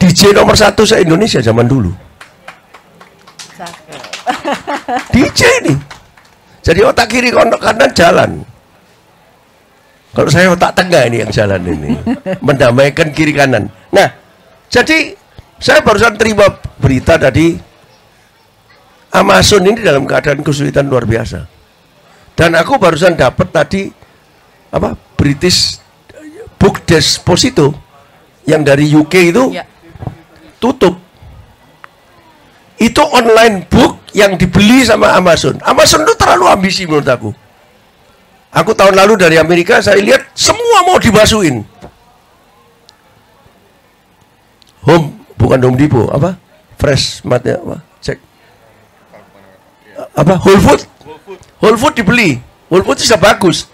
DJ 0.00 0.32
nomor 0.32 0.56
satu 0.56 0.88
se 0.88 0.98
Indonesia 1.04 1.44
zaman 1.44 1.68
dulu. 1.68 1.92
DJ 5.12 5.40
ini. 5.62 5.74
Jadi 6.64 6.80
otak 6.80 7.12
kiri 7.12 7.28
otak 7.34 7.60
kanan 7.60 7.90
jalan. 7.92 8.30
Kalau 10.12 10.30
saya 10.32 10.52
otak 10.52 10.72
tengah 10.76 11.08
ini 11.08 11.24
yang 11.24 11.32
jalan 11.32 11.60
ini. 11.60 11.90
Mendamaikan 12.46 13.12
kiri 13.12 13.36
kanan. 13.36 13.68
Nah, 13.92 14.08
jadi 14.72 15.12
saya 15.62 15.78
barusan 15.86 16.18
terima 16.18 16.50
berita 16.82 17.14
tadi 17.14 17.54
Amazon 19.14 19.62
ini 19.68 19.78
dalam 19.78 20.08
keadaan 20.08 20.42
kesulitan 20.42 20.88
luar 20.88 21.06
biasa. 21.06 21.46
Dan 22.32 22.56
aku 22.56 22.80
barusan 22.80 23.14
dapat 23.14 23.52
tadi 23.52 23.92
apa 24.72 24.96
British 25.14 25.78
Book 26.56 26.82
Deposito 26.88 27.76
yang 28.48 28.64
dari 28.66 28.88
UK 28.90 29.14
itu 29.30 29.52
Ya. 29.52 29.68
tutup. 30.58 30.96
Itu 32.80 33.04
online 33.04 33.68
book 33.68 34.02
yang 34.16 34.34
dibeli 34.34 34.82
sama 34.82 35.14
Amazon. 35.14 35.60
Amazon 35.62 36.02
itu 36.02 36.16
terlalu 36.18 36.44
ambisi 36.50 36.82
menurut 36.88 37.06
aku. 37.06 37.30
Aku 38.50 38.74
tahun 38.74 38.96
lalu 38.96 39.20
dari 39.20 39.36
Amerika 39.38 39.78
saya 39.84 40.00
lihat 40.00 40.24
semua 40.34 40.88
mau 40.88 40.98
dimasukin. 40.98 41.62
Home 44.88 45.21
bukan 45.42 45.58
Home 45.66 45.78
Depot 45.78 46.06
apa? 46.14 46.38
Fresh 46.78 47.26
Mart 47.26 47.42
ya, 47.42 47.58
apa? 47.58 47.82
Cek. 47.98 48.18
Apa? 50.14 50.34
Whole 50.38 50.62
Food. 50.62 50.80
Whole 51.58 51.78
Food 51.78 51.94
dibeli. 51.98 52.38
Whole 52.70 52.86
Food 52.86 53.02
bisa 53.02 53.18
bagus. 53.18 53.66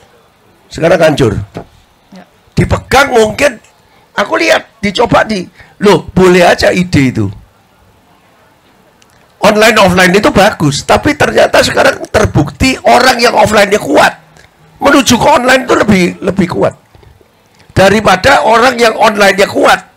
Sekarang 0.73 0.97
hancur. 0.97 1.37
Dipegang 2.57 3.13
mungkin 3.13 3.61
aku 4.19 4.35
lihat 4.35 4.83
dicoba 4.83 5.23
di 5.23 5.47
loh 5.79 6.11
boleh 6.11 6.43
aja 6.43 6.75
ide 6.75 7.15
itu 7.15 7.27
online 9.39 9.79
offline 9.79 10.11
itu 10.11 10.31
bagus 10.35 10.83
tapi 10.83 11.15
ternyata 11.15 11.63
sekarang 11.63 12.03
terbukti 12.11 12.75
orang 12.83 13.23
yang 13.23 13.39
offline-nya 13.39 13.79
kuat 13.79 14.19
menuju 14.83 15.15
ke 15.15 15.27
online 15.27 15.63
itu 15.63 15.75
lebih 15.79 16.05
lebih 16.19 16.47
kuat 16.51 16.75
daripada 17.71 18.43
orang 18.43 18.75
yang 18.75 18.99
online-nya 18.99 19.47
kuat 19.47 19.88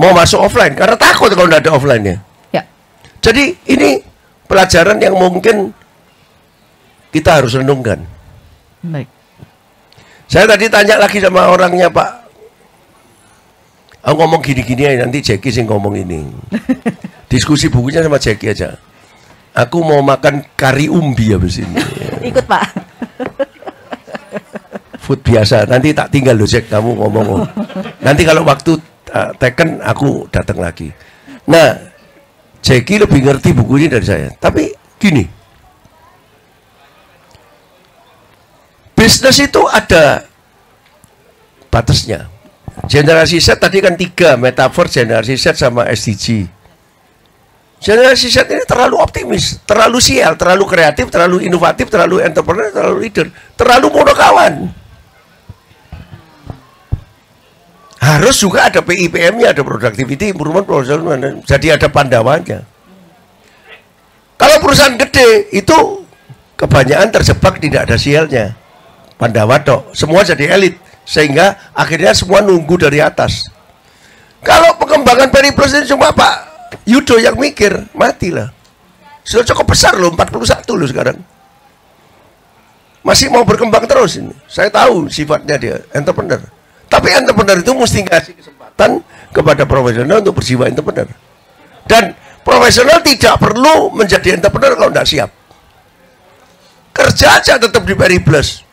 mau 0.00 0.16
masuk 0.16 0.40
offline 0.40 0.72
karena 0.72 0.96
takut 0.96 1.28
kalau 1.36 1.44
tidak 1.52 1.68
ada 1.68 1.72
offline-nya 1.76 2.16
Ya. 2.50 2.64
jadi 3.20 3.52
ini 3.68 4.00
pelajaran 4.48 4.96
yang 4.98 5.14
mungkin 5.14 5.76
kita 7.12 7.38
harus 7.44 7.52
renungkan 7.52 8.00
Baik. 8.80 9.06
saya 10.24 10.48
tadi 10.48 10.72
tanya 10.72 10.96
lagi 10.96 11.20
sama 11.20 11.52
orangnya 11.52 11.92
Pak 11.92 12.20
Aku 14.00 14.16
ngomong 14.16 14.40
gini-gini 14.40 14.88
aja 14.88 15.04
nanti 15.04 15.20
Jackie 15.20 15.52
sih 15.52 15.60
ngomong 15.60 15.92
ini. 15.92 16.24
Diskusi 17.32 17.68
bukunya 17.68 18.00
sama 18.00 18.16
Jackie 18.16 18.48
aja. 18.48 18.72
Aku 19.52 19.84
mau 19.84 20.00
makan 20.00 20.40
kari 20.56 20.88
umbi 20.88 21.36
habis 21.36 21.60
ini. 21.60 21.76
Ikut 22.32 22.48
Pak. 22.48 22.64
Food 25.04 25.20
biasa. 25.20 25.68
Nanti 25.68 25.92
tak 25.92 26.08
tinggal 26.08 26.32
loh 26.32 26.48
Jack 26.48 26.72
kamu 26.72 26.96
ngomong. 26.96 27.44
Nanti 28.06 28.24
kalau 28.24 28.40
waktu 28.48 28.80
uh, 29.10 29.30
teken 29.36 29.82
aku 29.82 30.30
datang 30.30 30.62
lagi. 30.62 30.94
Nah, 31.50 31.76
Jackie 32.62 33.00
lebih 33.00 33.24
ngerti 33.24 33.50
buku 33.56 33.84
ini 33.84 33.88
dari 33.90 34.06
saya. 34.06 34.28
Tapi 34.36 34.70
gini. 35.00 35.24
Bisnis 38.94 39.40
itu 39.40 39.62
ada 39.64 40.28
batasnya. 41.72 42.28
Generasi 42.86 43.40
Z 43.40 43.56
tadi 43.58 43.80
kan 43.80 43.96
tiga, 43.96 44.36
metaverse, 44.36 45.02
generasi 45.02 45.34
Z 45.40 45.56
sama 45.56 45.88
SDG. 45.88 46.48
Generasi 47.80 48.28
Z 48.28 48.44
ini 48.52 48.60
terlalu 48.68 49.00
optimis, 49.00 49.56
terlalu 49.64 50.04
sial, 50.04 50.36
terlalu 50.36 50.68
kreatif, 50.68 51.08
terlalu 51.08 51.48
inovatif, 51.48 51.88
terlalu 51.88 52.20
entrepreneur, 52.20 52.68
terlalu 52.68 52.96
leader, 53.08 53.26
terlalu 53.56 53.88
monokawan. 53.88 54.68
Harus 58.10 58.42
juga 58.42 58.66
ada 58.66 58.82
PIPM-nya, 58.82 59.54
ada 59.54 59.62
productivity, 59.62 60.34
improvement, 60.34 60.66
process 60.66 60.98
jadi 61.46 61.78
ada 61.78 61.86
pandawanya. 61.86 62.66
Kalau 64.34 64.56
perusahaan 64.58 64.98
gede 64.98 65.46
itu 65.54 66.02
kebanyakan 66.58 67.08
terjebak 67.14 67.62
tidak 67.62 67.86
ada 67.86 67.94
sialnya. 67.94 68.58
Pandawa 69.14 69.62
tok, 69.62 69.94
semua 69.94 70.26
jadi 70.26 70.50
elit 70.58 70.74
sehingga 71.06 71.70
akhirnya 71.70 72.10
semua 72.10 72.42
nunggu 72.42 72.74
dari 72.82 72.98
atas. 72.98 73.46
Kalau 74.42 74.74
pengembangan 74.80 75.30
Periplus 75.30 75.76
ini 75.76 75.86
cuma 75.86 76.10
Pak 76.10 76.34
Yudo 76.88 77.14
yang 77.20 77.38
mikir, 77.38 77.70
matilah. 77.94 78.50
Sudah 79.22 79.46
cukup 79.54 79.70
besar 79.70 79.94
loh, 79.94 80.10
41 80.10 80.66
loh 80.74 80.88
sekarang. 80.88 81.18
Masih 83.06 83.30
mau 83.30 83.46
berkembang 83.46 83.86
terus 83.86 84.18
ini. 84.18 84.34
Saya 84.50 84.66
tahu 84.66 85.06
sifatnya 85.06 85.60
dia, 85.60 85.76
entrepreneur. 85.94 86.40
Tapi 86.90 87.08
entrepreneur 87.14 87.62
itu 87.62 87.70
mesti 87.70 88.02
ngasih 88.02 88.34
kesempatan 88.34 88.98
kepada 89.30 89.62
profesional 89.62 90.18
untuk 90.18 90.42
berjiwa 90.42 90.66
entrepreneur. 90.66 91.06
Dan 91.86 92.18
profesional 92.42 92.98
tidak 93.06 93.38
perlu 93.38 93.94
menjadi 93.94 94.34
entrepreneur 94.34 94.74
kalau 94.74 94.90
tidak 94.90 95.06
siap. 95.06 95.30
Kerja 96.90 97.38
aja 97.38 97.54
tetap 97.62 97.86
di 97.86 97.94
Periplus. 97.94 98.66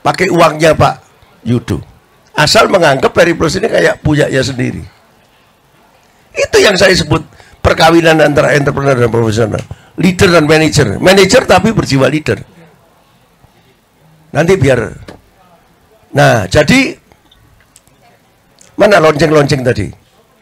Pakai 0.00 0.30
uangnya 0.30 0.78
Pak 0.78 0.94
Yudo. 1.42 1.82
Asal 2.38 2.70
menganggap 2.70 3.10
Periplus 3.10 3.58
ini 3.58 3.66
kayak 3.66 3.98
punyanya 3.98 4.46
sendiri. 4.46 4.86
Itu 6.30 6.62
yang 6.62 6.78
saya 6.78 6.94
sebut 6.94 7.26
perkawinan 7.58 8.22
antara 8.22 8.54
entrepreneur 8.54 8.94
dan 8.94 9.10
profesional. 9.10 9.62
Leader 9.98 10.38
dan 10.38 10.46
manager. 10.46 11.02
Manager 11.02 11.42
tapi 11.42 11.74
berjiwa 11.74 12.06
leader. 12.06 12.38
Nanti 14.30 14.54
biar 14.54 14.80
Nah, 16.16 16.48
jadi 16.48 16.96
mana 18.76 19.00
lonceng-lonceng 19.00 19.64
tadi? 19.64 19.88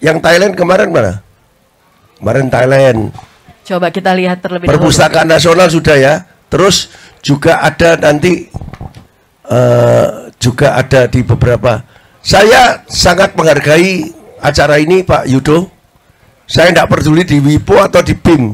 Yang 0.03 0.19
Thailand 0.21 0.53
kemarin 0.59 0.91
mana? 0.91 1.23
Kemarin 2.19 2.47
Thailand. 2.51 2.99
Coba 3.65 3.89
kita 3.89 4.13
lihat 4.13 4.45
terlebih 4.45 4.69
dahulu. 4.69 4.91
Perpustakaan 4.91 5.31
Nasional 5.31 5.73
sudah 5.73 5.97
ya. 5.97 6.15
Terus 6.53 6.93
juga 7.25 7.65
ada 7.65 7.97
nanti 7.97 8.47
eh, 9.49 10.07
juga 10.37 10.77
ada 10.77 11.09
di 11.09 11.25
beberapa. 11.25 11.81
Saya 12.21 12.85
sangat 12.85 13.33
menghargai 13.33 14.13
acara 14.45 14.77
ini 14.77 15.01
Pak 15.01 15.25
Yudo. 15.29 15.73
Saya 16.45 16.69
tidak 16.69 16.93
peduli 16.93 17.25
di 17.25 17.41
Wipo 17.41 17.81
atau 17.81 18.05
di 18.05 18.13
BIM. 18.13 18.53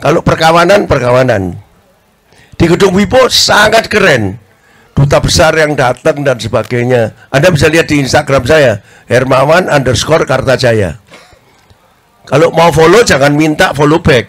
Kalau 0.00 0.24
perkawanan, 0.24 0.88
perkawanan. 0.88 1.52
Di 2.56 2.64
gedung 2.64 2.96
Wipo 2.96 3.28
sangat 3.28 3.92
keren. 3.92 4.40
Duta 5.00 5.16
besar 5.16 5.56
yang 5.56 5.72
datang 5.72 6.20
dan 6.20 6.36
sebagainya. 6.36 7.16
Anda 7.32 7.48
bisa 7.48 7.72
lihat 7.72 7.88
di 7.88 8.04
Instagram 8.04 8.44
saya, 8.44 8.84
Hermawan 9.08 9.64
underscore 9.72 10.28
Kartajaya. 10.28 11.00
Kalau 12.28 12.52
mau 12.52 12.68
follow 12.68 13.00
jangan 13.00 13.32
minta 13.32 13.72
follow 13.72 14.04
back. 14.04 14.28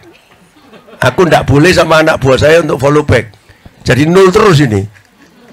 Aku 1.04 1.28
ndak 1.28 1.44
boleh 1.44 1.76
sama 1.76 2.00
anak 2.00 2.24
buah 2.24 2.40
saya 2.40 2.64
untuk 2.64 2.80
follow 2.80 3.04
back. 3.04 3.36
Jadi 3.84 4.08
nol 4.08 4.32
terus 4.32 4.64
ini. 4.64 4.80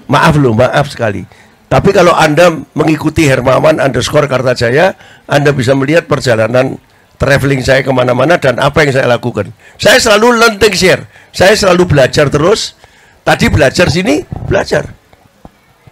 Maaf 0.07 0.39
loh, 0.39 0.55
maaf 0.55 0.87
sekali. 0.87 1.27
Tapi 1.67 1.89
kalau 1.91 2.15
Anda 2.15 2.55
mengikuti 2.71 3.27
Hermawan 3.27 3.83
underscore 3.83 4.31
Kartajaya, 4.31 4.95
Anda 5.27 5.51
bisa 5.51 5.75
melihat 5.75 6.07
perjalanan 6.07 6.79
traveling 7.19 7.59
saya 7.59 7.83
ke 7.83 7.91
mana-mana 7.91 8.39
dan 8.39 8.55
apa 8.55 8.87
yang 8.87 8.95
saya 8.95 9.11
lakukan. 9.11 9.51
Saya 9.75 9.99
selalu 9.99 10.39
learning 10.39 10.75
share. 10.79 11.03
Saya 11.35 11.59
selalu 11.59 11.91
belajar 11.91 12.31
terus. 12.31 12.79
Tadi 13.27 13.51
belajar 13.51 13.91
sini, 13.91 14.23
belajar. 14.47 14.98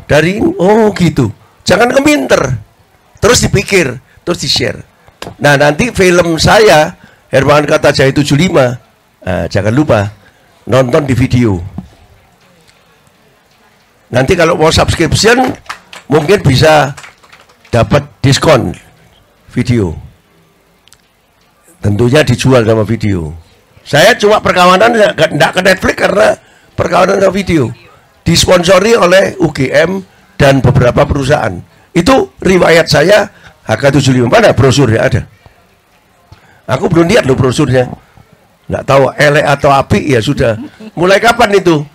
Dari 0.08 0.40
oh 0.40 0.90
gitu. 0.96 1.30
Jangan 1.68 1.92
keminter. 1.92 2.40
Terus 3.20 3.44
dipikir, 3.44 4.00
terus 4.24 4.40
di-share. 4.40 4.80
Nah, 5.44 5.60
nanti 5.60 5.92
film 5.92 6.40
saya 6.40 6.96
Hermawan 7.28 7.68
Kartajaya 7.68 8.10
75. 8.16 8.80
Nah, 9.28 9.46
jangan 9.52 9.74
lupa 9.76 10.16
nonton 10.64 11.04
di 11.04 11.12
video. 11.12 11.60
Nanti 14.08 14.40
kalau 14.40 14.56
mau 14.56 14.72
subscription 14.72 15.52
mungkin 16.08 16.40
bisa 16.40 16.96
dapat 17.68 18.08
diskon 18.24 18.72
video. 19.52 19.92
Tentunya 21.84 22.24
dijual 22.24 22.64
sama 22.64 22.88
video. 22.88 23.36
Saya 23.84 24.16
cuma 24.16 24.40
perkawanan 24.40 24.96
tidak 25.16 25.52
ke 25.52 25.62
Netflix 25.64 25.96
karena 26.00 26.28
perkawanan 26.80 27.20
sama 27.20 27.36
video. 27.36 27.68
Disponsori 28.28 28.92
oleh 28.92 29.40
UGM 29.40 30.04
dan 30.36 30.60
beberapa 30.60 31.08
perusahaan. 31.08 31.56
Itu 31.96 32.36
riwayat 32.44 32.92
saya 32.92 33.32
HK75. 33.64 34.28
Mana 34.28 34.52
brosurnya 34.52 35.00
ada? 35.08 35.22
Aku 36.68 36.92
belum 36.92 37.08
lihat 37.08 37.24
loh 37.24 37.40
brosurnya. 37.40 37.88
Nggak 38.68 38.84
tahu 38.84 39.16
elek 39.16 39.46
atau 39.48 39.72
api 39.72 40.12
ya 40.12 40.20
sudah. 40.20 40.60
Mulai 40.92 41.24
kapan 41.24 41.56
itu? 41.56 41.88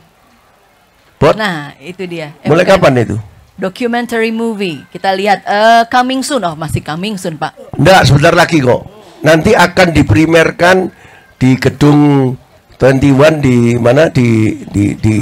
Bot? 1.21 1.37
Nah, 1.37 1.77
itu 1.79 2.09
dia. 2.09 2.33
Mulai 2.49 2.64
MKN. 2.64 2.73
kapan 2.73 2.92
itu? 3.05 3.16
Documentary 3.61 4.33
movie. 4.33 4.81
Kita 4.88 5.12
lihat 5.12 5.45
eh, 5.45 5.85
coming 5.92 6.25
soon. 6.25 6.42
Oh, 6.49 6.57
masih 6.57 6.81
coming 6.81 7.21
soon, 7.21 7.37
Pak. 7.37 7.77
Enggak, 7.77 8.09
sebentar 8.09 8.33
lagi 8.33 8.64
kok. 8.64 8.88
Nanti 9.23 9.53
akan 9.53 9.88
diprimerkan 9.92 10.88
di 11.37 11.61
gedung 11.61 12.33
21 12.81 13.38
di 13.38 13.57
mana 13.79 14.11
di 14.11 14.59
di 14.66 14.99
di 14.99 15.14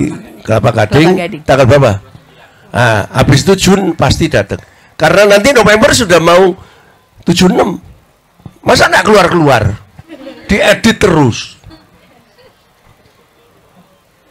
Kelapa 0.45 0.71
Gading, 0.73 1.09
Kelapa 1.13 1.23
Gading. 1.27 1.43
tanggal 1.45 1.67
berapa? 1.67 1.93
Ah, 2.71 3.03
habis 3.19 3.43
itu 3.43 3.55
Jun 3.59 3.99
pasti 3.99 4.31
datang. 4.31 4.63
Karena 4.95 5.37
nanti 5.37 5.51
November 5.51 5.91
sudah 5.91 6.21
mau 6.23 6.55
76. 7.25 7.81
Masa 8.61 8.93
nggak 8.93 9.05
keluar-keluar? 9.05 9.63
Diedit 10.47 10.97
terus. 11.01 11.57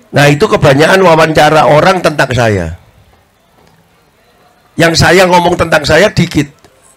Nah, 0.10 0.26
itu 0.26 0.42
kebanyakan 0.50 1.00
wawancara 1.06 1.70
orang 1.70 2.02
tentang 2.02 2.30
saya. 2.34 2.68
Yang 4.74 4.94
saya 4.98 5.28
ngomong 5.30 5.60
tentang 5.60 5.84
saya 5.86 6.10
dikit. 6.10 6.50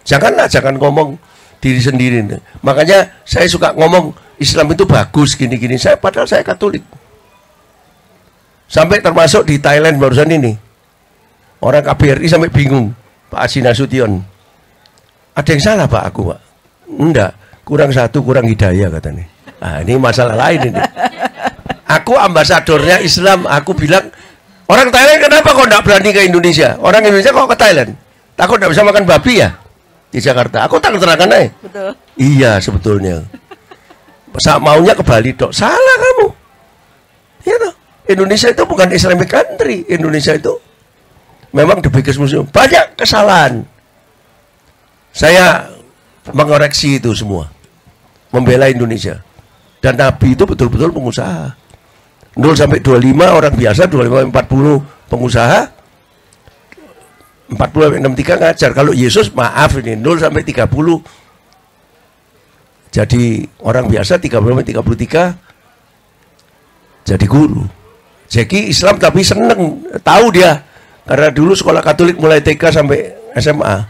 Janganlah 0.07 0.49
jangan 0.49 0.79
ngomong 0.79 1.19
diri 1.59 1.79
sendiri. 1.79 2.23
Makanya 2.63 3.23
saya 3.23 3.45
suka 3.47 3.75
ngomong 3.75 4.15
Islam 4.39 4.71
itu 4.73 4.83
bagus 4.87 5.35
gini-gini. 5.37 5.77
Saya 5.77 5.99
padahal 5.99 6.27
saya 6.27 6.41
Katolik. 6.41 6.83
Sampai 8.67 9.03
termasuk 9.03 9.45
di 9.45 9.59
Thailand 9.61 9.99
barusan 10.01 10.29
ini. 10.31 10.53
Orang 11.63 11.83
KBRI 11.85 12.27
sampai 12.27 12.51
bingung. 12.51 12.91
Pak 13.31 13.47
Haji 13.47 13.59
Nasution. 13.63 14.11
Ada 15.33 15.49
yang 15.55 15.61
salah 15.63 15.87
Pak 15.89 16.03
aku 16.11 16.21
Pak? 16.29 16.39
Enggak. 16.99 17.31
Kurang 17.63 17.95
satu, 17.95 18.19
kurang 18.19 18.45
hidayah 18.45 18.91
katanya. 18.91 19.23
Nah 19.63 19.79
ini 19.79 19.95
masalah 19.95 20.35
lain 20.35 20.75
ini. 20.75 20.81
Aku 21.87 22.19
ambasadornya 22.19 22.99
Islam. 22.99 23.47
Aku 23.47 23.71
bilang, 23.71 24.11
orang 24.67 24.91
Thailand 24.91 25.19
kenapa 25.23 25.55
kok 25.55 25.65
enggak 25.65 25.83
berani 25.87 26.09
ke 26.11 26.21
Indonesia? 26.27 26.75
Orang 26.83 27.01
Indonesia 27.07 27.31
kok 27.31 27.47
ke 27.47 27.57
Thailand? 27.57 27.91
Takut 28.35 28.59
enggak 28.59 28.71
bisa 28.75 28.83
makan 28.83 29.03
babi 29.07 29.33
ya? 29.39 29.49
Di 30.11 30.19
Jakarta. 30.21 30.67
Aku 30.67 30.77
tak 30.77 30.99
terangkan 30.99 31.31
aja. 31.31 31.49
Betul. 31.63 31.91
Iya 32.19 32.59
sebetulnya. 32.61 33.23
Sa 34.43 34.59
maunya 34.59 34.93
ke 34.93 35.01
Bali 35.01 35.31
dok. 35.33 35.55
Salah 35.55 35.95
kamu. 35.97 36.27
Ya 37.47 37.55
toh. 37.57 37.73
Indonesia 38.09 38.51
itu 38.51 38.63
bukan 38.67 38.91
Islamic 38.91 39.31
country. 39.31 39.87
Indonesia 39.87 40.35
itu 40.35 40.59
memang 41.55 41.79
the 41.79 41.87
biggest 41.87 42.19
museum. 42.19 42.43
Banyak 42.49 42.99
kesalahan. 42.99 43.63
Saya 45.13 45.71
mengoreksi 46.33 46.99
itu 46.99 47.13
semua. 47.15 47.47
Membela 48.33 48.67
Indonesia. 48.67 49.21
Dan 49.79 49.99
Nabi 49.99 50.33
itu 50.33 50.43
betul-betul 50.43 50.91
pengusaha. 50.91 51.53
0 52.33 52.57
sampai 52.57 52.81
25 52.81 53.13
orang 53.29 53.53
biasa, 53.53 53.85
25 53.85 54.25
sampai 54.25 54.33
40 54.33 54.81
pengusaha, 55.05 55.59
40 57.53 57.61
sampai 57.61 57.99
63 58.01 58.41
ngajar. 58.41 58.69
Kalau 58.73 58.89
Yesus 58.89 59.29
maaf 59.37 59.77
ini 59.77 59.93
0 59.93 60.17
sampai 60.17 60.41
30 60.41 60.65
jadi 62.93 63.49
orang 63.65 63.89
biasa 63.89 64.21
30 64.21 64.37
sampai 64.37 64.65
33 64.69 65.33
jadi 67.09 67.25
guru. 67.25 67.65
Jadi 68.33 68.73
Islam 68.73 68.97
tapi 68.97 69.21
seneng 69.21 69.85
tahu 70.01 70.33
dia 70.33 70.65
karena 71.05 71.29
dulu 71.29 71.53
sekolah 71.53 71.85
Katolik 71.85 72.17
mulai 72.17 72.41
TK 72.41 72.73
sampai 72.73 73.13
SMA. 73.37 73.85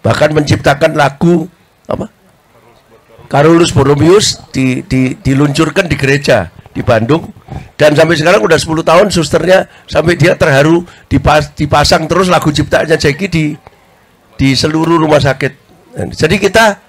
Bahkan 0.00 0.32
menciptakan 0.32 0.96
lagu 0.96 1.44
apa? 1.84 2.08
Carolus 3.28 3.68
Borromeus 3.76 4.40
di, 4.48 4.80
di, 4.88 5.12
diluncurkan 5.12 5.92
di 5.92 5.94
gereja 6.00 6.48
di 6.72 6.80
Bandung 6.80 7.28
dan 7.76 7.92
sampai 7.92 8.16
sekarang 8.16 8.40
udah 8.48 8.56
10 8.56 8.80
tahun 8.80 9.06
susternya 9.12 9.68
sampai 9.84 10.16
dia 10.16 10.32
terharu 10.32 10.88
dipas, 11.04 11.52
dipasang 11.52 12.08
terus 12.08 12.32
lagu 12.32 12.48
ciptaannya 12.48 12.96
Jeki 12.96 13.26
di 13.28 13.44
di 14.40 14.48
seluruh 14.56 14.96
rumah 14.96 15.20
sakit. 15.20 15.52
Jadi 16.16 16.40
kita 16.40 16.80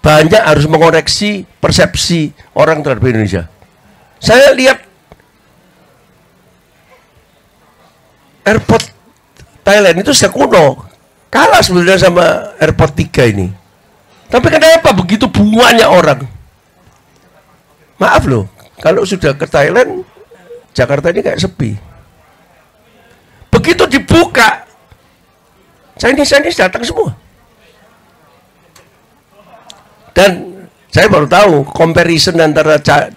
banyak 0.00 0.40
harus 0.40 0.64
mengoreksi 0.64 1.44
persepsi 1.60 2.32
orang 2.56 2.80
terhadap 2.80 3.04
Indonesia. 3.04 3.44
Saya 4.16 4.56
lihat 4.56 4.83
airport 8.44 8.84
Thailand 9.64 9.96
itu 10.04 10.12
sudah 10.12 10.30
kuno. 10.30 10.66
Kalah 11.32 11.64
sebenarnya 11.64 11.98
sama 11.98 12.54
airport 12.62 12.94
3 12.94 13.32
ini. 13.32 13.50
Tapi 14.30 14.46
kenapa 14.52 14.94
begitu 14.94 15.26
banyak 15.26 15.88
orang? 15.88 16.22
Maaf 17.98 18.22
loh, 18.26 18.46
kalau 18.78 19.02
sudah 19.02 19.34
ke 19.34 19.46
Thailand, 19.46 20.06
Jakarta 20.74 21.10
ini 21.10 21.22
kayak 21.22 21.42
sepi. 21.42 21.74
Begitu 23.50 23.86
dibuka, 23.86 24.66
Chinese-Chinese 25.98 26.58
datang 26.58 26.82
semua. 26.82 27.14
Dan 30.14 30.62
saya 30.90 31.10
baru 31.10 31.26
tahu 31.26 31.66
comparison 31.74 32.38
antara 32.38 32.78
ca- 32.78 33.10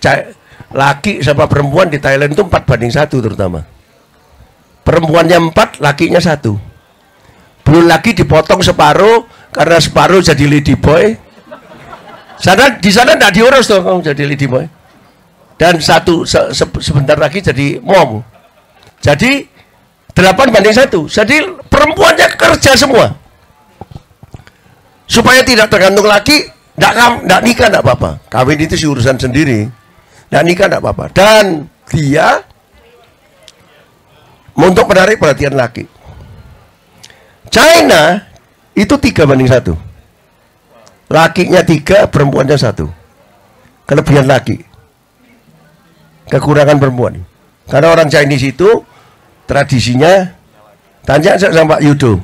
laki 0.74 1.22
sama 1.22 1.46
perempuan 1.46 1.90
di 1.90 2.02
Thailand 2.02 2.34
itu 2.34 2.42
4 2.42 2.66
banding 2.66 2.94
satu 2.94 3.22
terutama. 3.22 3.66
Perempuannya 4.88 5.52
4, 5.52 5.84
lakinya 5.84 6.24
satu. 6.24 6.56
Belum 7.68 7.92
lagi 7.92 8.16
dipotong 8.16 8.64
separuh 8.64 9.28
karena 9.52 9.84
separuh 9.84 10.24
jadi 10.24 10.48
lady 10.48 10.80
boy. 10.80 11.12
Sana 12.40 12.80
di 12.80 12.88
sana 12.88 13.20
tidak 13.20 13.36
diurus 13.36 13.68
tuh 13.68 13.84
kamu 13.84 14.00
jadi 14.00 14.24
lady 14.24 14.48
boy. 14.48 14.64
Dan 15.60 15.84
satu 15.84 16.24
se- 16.24 16.56
se- 16.56 16.80
sebentar 16.80 17.20
lagi 17.20 17.44
jadi 17.44 17.84
mom. 17.84 18.24
Jadi 19.04 19.44
8 20.16 20.56
banding 20.56 20.72
satu. 20.72 21.12
Jadi 21.12 21.44
perempuannya 21.68 22.40
kerja 22.40 22.80
semua. 22.80 23.12
Supaya 25.04 25.44
tidak 25.44 25.68
tergantung 25.68 26.08
laki, 26.08 26.48
tidak 26.80 27.42
nikah 27.44 27.68
tidak 27.68 27.84
apa-apa. 27.84 28.24
Kawin 28.32 28.60
itu 28.64 28.80
sih 28.80 28.88
urusan 28.88 29.20
sendiri. 29.20 29.68
Tidak 30.32 30.44
nikah 30.48 30.72
tidak 30.72 30.80
apa-apa. 30.80 31.12
Dan 31.12 31.68
dia 31.92 32.40
untuk 34.58 34.90
menarik 34.90 35.22
perhatian 35.22 35.54
laki. 35.54 35.86
China 37.54 38.26
itu 38.74 38.98
tiga 38.98 39.24
banding 39.30 39.48
satu. 39.48 39.78
Lakinya 41.08 41.64
tiga, 41.64 42.10
perempuannya 42.10 42.58
satu. 42.60 42.92
Kelebihan 43.88 44.28
laki. 44.28 44.60
Kekurangan 46.28 46.76
perempuan. 46.76 47.24
Karena 47.72 47.96
orang 47.96 48.12
Chinese 48.12 48.52
itu 48.52 48.84
tradisinya 49.48 50.36
tanya 51.08 51.40
sama 51.40 51.80
Pak 51.80 51.82
Yudo. 51.88 52.20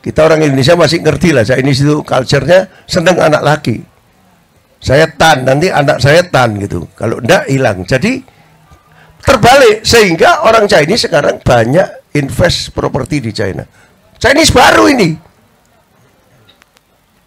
Kita 0.00 0.24
orang 0.24 0.40
Indonesia 0.40 0.72
masih 0.80 1.04
ngerti 1.04 1.36
lah 1.36 1.44
Chinese 1.44 1.84
itu 1.84 2.00
culture-nya 2.00 2.72
seneng 2.88 3.20
anak 3.20 3.44
laki. 3.44 3.84
Saya 4.80 5.04
tan, 5.12 5.44
nanti 5.44 5.68
anak 5.68 6.00
saya 6.00 6.24
tan 6.24 6.56
gitu. 6.56 6.88
Kalau 6.96 7.20
enggak 7.20 7.44
hilang. 7.52 7.84
Jadi 7.84 8.24
terbalik 9.22 9.84
sehingga 9.84 10.44
orang 10.44 10.66
Chinese 10.66 11.06
sekarang 11.06 11.38
banyak 11.40 12.12
invest 12.16 12.74
properti 12.74 13.20
di 13.20 13.30
China. 13.30 13.64
Chinese 14.20 14.52
baru 14.52 14.84
ini. 14.90 15.16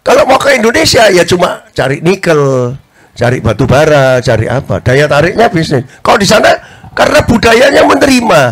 Kalau 0.04 0.28
mau 0.28 0.36
ke 0.36 0.60
Indonesia 0.60 1.08
ya 1.08 1.24
cuma 1.24 1.64
cari 1.72 2.04
nikel, 2.04 2.76
cari 3.16 3.40
batu 3.40 3.64
bara, 3.64 4.20
cari 4.20 4.44
apa. 4.44 4.84
Daya 4.84 5.08
tariknya 5.08 5.48
bisnis. 5.48 5.88
Kalau 6.04 6.20
di 6.20 6.28
sana 6.28 6.52
karena 6.92 7.24
budayanya 7.24 7.82
menerima 7.88 8.42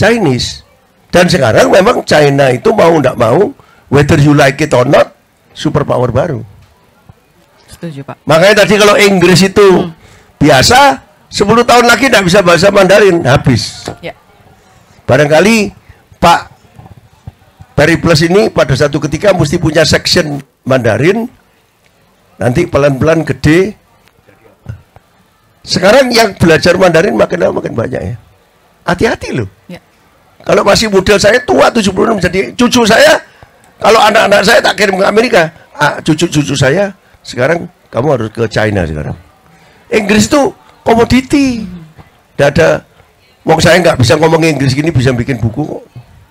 Chinese. 0.00 0.64
Dan 1.10 1.26
sekarang 1.26 1.68
memang 1.68 2.06
China 2.06 2.48
itu 2.54 2.70
mau 2.70 2.94
tidak 2.96 3.18
mau, 3.18 3.52
whether 3.90 4.16
you 4.16 4.32
like 4.32 4.56
it 4.62 4.70
or 4.70 4.86
not, 4.86 5.12
superpower 5.52 6.08
baru. 6.14 6.40
Setuju 7.66 8.06
Pak. 8.06 8.22
Makanya 8.24 8.62
tadi 8.62 8.78
kalau 8.78 8.94
Inggris 8.94 9.42
itu 9.42 9.90
biasa, 10.38 11.02
10 11.30 11.46
tahun 11.62 11.86
lagi 11.86 12.10
tidak 12.10 12.26
bisa 12.26 12.42
bahasa 12.42 12.74
Mandarin, 12.74 13.22
habis. 13.22 13.86
Ya. 14.02 14.18
Barangkali 15.06 15.70
Pak 16.18 16.40
Perry 17.78 17.96
Plus 18.02 18.26
ini 18.26 18.50
pada 18.50 18.74
satu 18.74 18.98
ketika 18.98 19.30
mesti 19.30 19.56
punya 19.62 19.86
section 19.86 20.42
Mandarin, 20.66 21.30
nanti 22.34 22.66
pelan-pelan 22.66 23.22
gede. 23.22 23.78
Sekarang 25.62 26.10
yang 26.10 26.34
belajar 26.34 26.74
Mandarin 26.74 27.14
makin 27.14 27.38
lama 27.38 27.62
makin 27.62 27.78
banyak 27.78 28.02
ya. 28.02 28.16
Hati-hati 28.82 29.30
loh. 29.30 29.48
Ya. 29.70 29.78
Kalau 30.42 30.66
masih 30.66 30.90
model 30.90 31.20
saya 31.20 31.38
tua 31.46 31.70
76 31.70 32.26
jadi 32.26 32.40
cucu 32.58 32.82
saya 32.88 33.22
kalau 33.80 34.00
anak-anak 34.02 34.44
saya 34.44 34.60
tak 34.60 34.76
kirim 34.76 35.00
ke 35.00 35.06
Amerika, 35.08 35.42
ah, 35.72 35.96
cucu-cucu 36.04 36.52
saya 36.52 36.92
sekarang 37.24 37.64
kamu 37.88 38.06
harus 38.12 38.28
ke 38.28 38.44
China 38.52 38.84
sekarang. 38.84 39.16
Inggris 39.88 40.28
itu 40.28 40.52
komoditi. 40.82 41.64
Tidak 42.34 42.48
ada 42.50 42.68
Wong 43.40 43.56
saya 43.56 43.80
nggak 43.80 43.96
bisa 43.96 44.20
ngomong 44.20 44.44
Inggris 44.44 44.76
gini 44.76 44.92
bisa 44.92 45.16
bikin 45.16 45.40
buku 45.40 45.64
kok. 45.64 45.82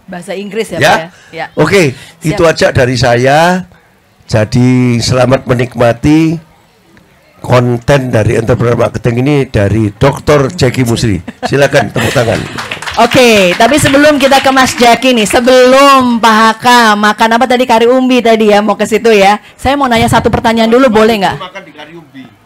Bahasa 0.05 0.37
Inggris 0.37 0.69
ya, 0.69 0.77
Pak 0.77 0.85
Ya. 0.85 0.93
ya. 0.93 1.05
Ya. 1.33 1.45
Oke, 1.57 1.93
Siap. 1.93 2.29
itu 2.33 2.41
aja 2.45 2.67
dari 2.69 2.95
saya. 2.97 3.65
Jadi 4.29 5.01
selamat 5.01 5.49
menikmati 5.49 6.37
konten 7.41 8.13
dari 8.13 8.37
entrepreneur 8.37 8.77
marketing 8.77 9.25
ini 9.25 9.35
dari 9.49 9.89
Dr. 9.89 10.53
Jackie 10.53 10.85
Musri. 10.85 11.17
Silakan 11.49 11.89
tepuk 11.89 12.13
tangan. 12.13 12.37
Oke, 12.99 13.55
tapi 13.55 13.79
sebelum 13.79 14.19
kita 14.19 14.43
ke 14.43 14.51
Mas 14.51 14.75
Jaki 14.75 15.15
nih, 15.15 15.23
sebelum 15.23 16.19
Pak 16.19 16.35
Haka 16.35 16.79
makan 16.99 17.39
apa 17.39 17.45
tadi 17.47 17.63
kari 17.63 17.87
umbi 17.87 18.19
tadi 18.19 18.51
ya 18.51 18.59
mau 18.59 18.75
ke 18.75 18.83
situ 18.83 19.09
ya. 19.09 19.39
Saya 19.55 19.79
mau 19.79 19.87
nanya 19.87 20.11
satu 20.11 20.27
pertanyaan 20.27 20.69
dulu 20.69 20.91
boleh 20.91 21.15
nggak? 21.15 21.35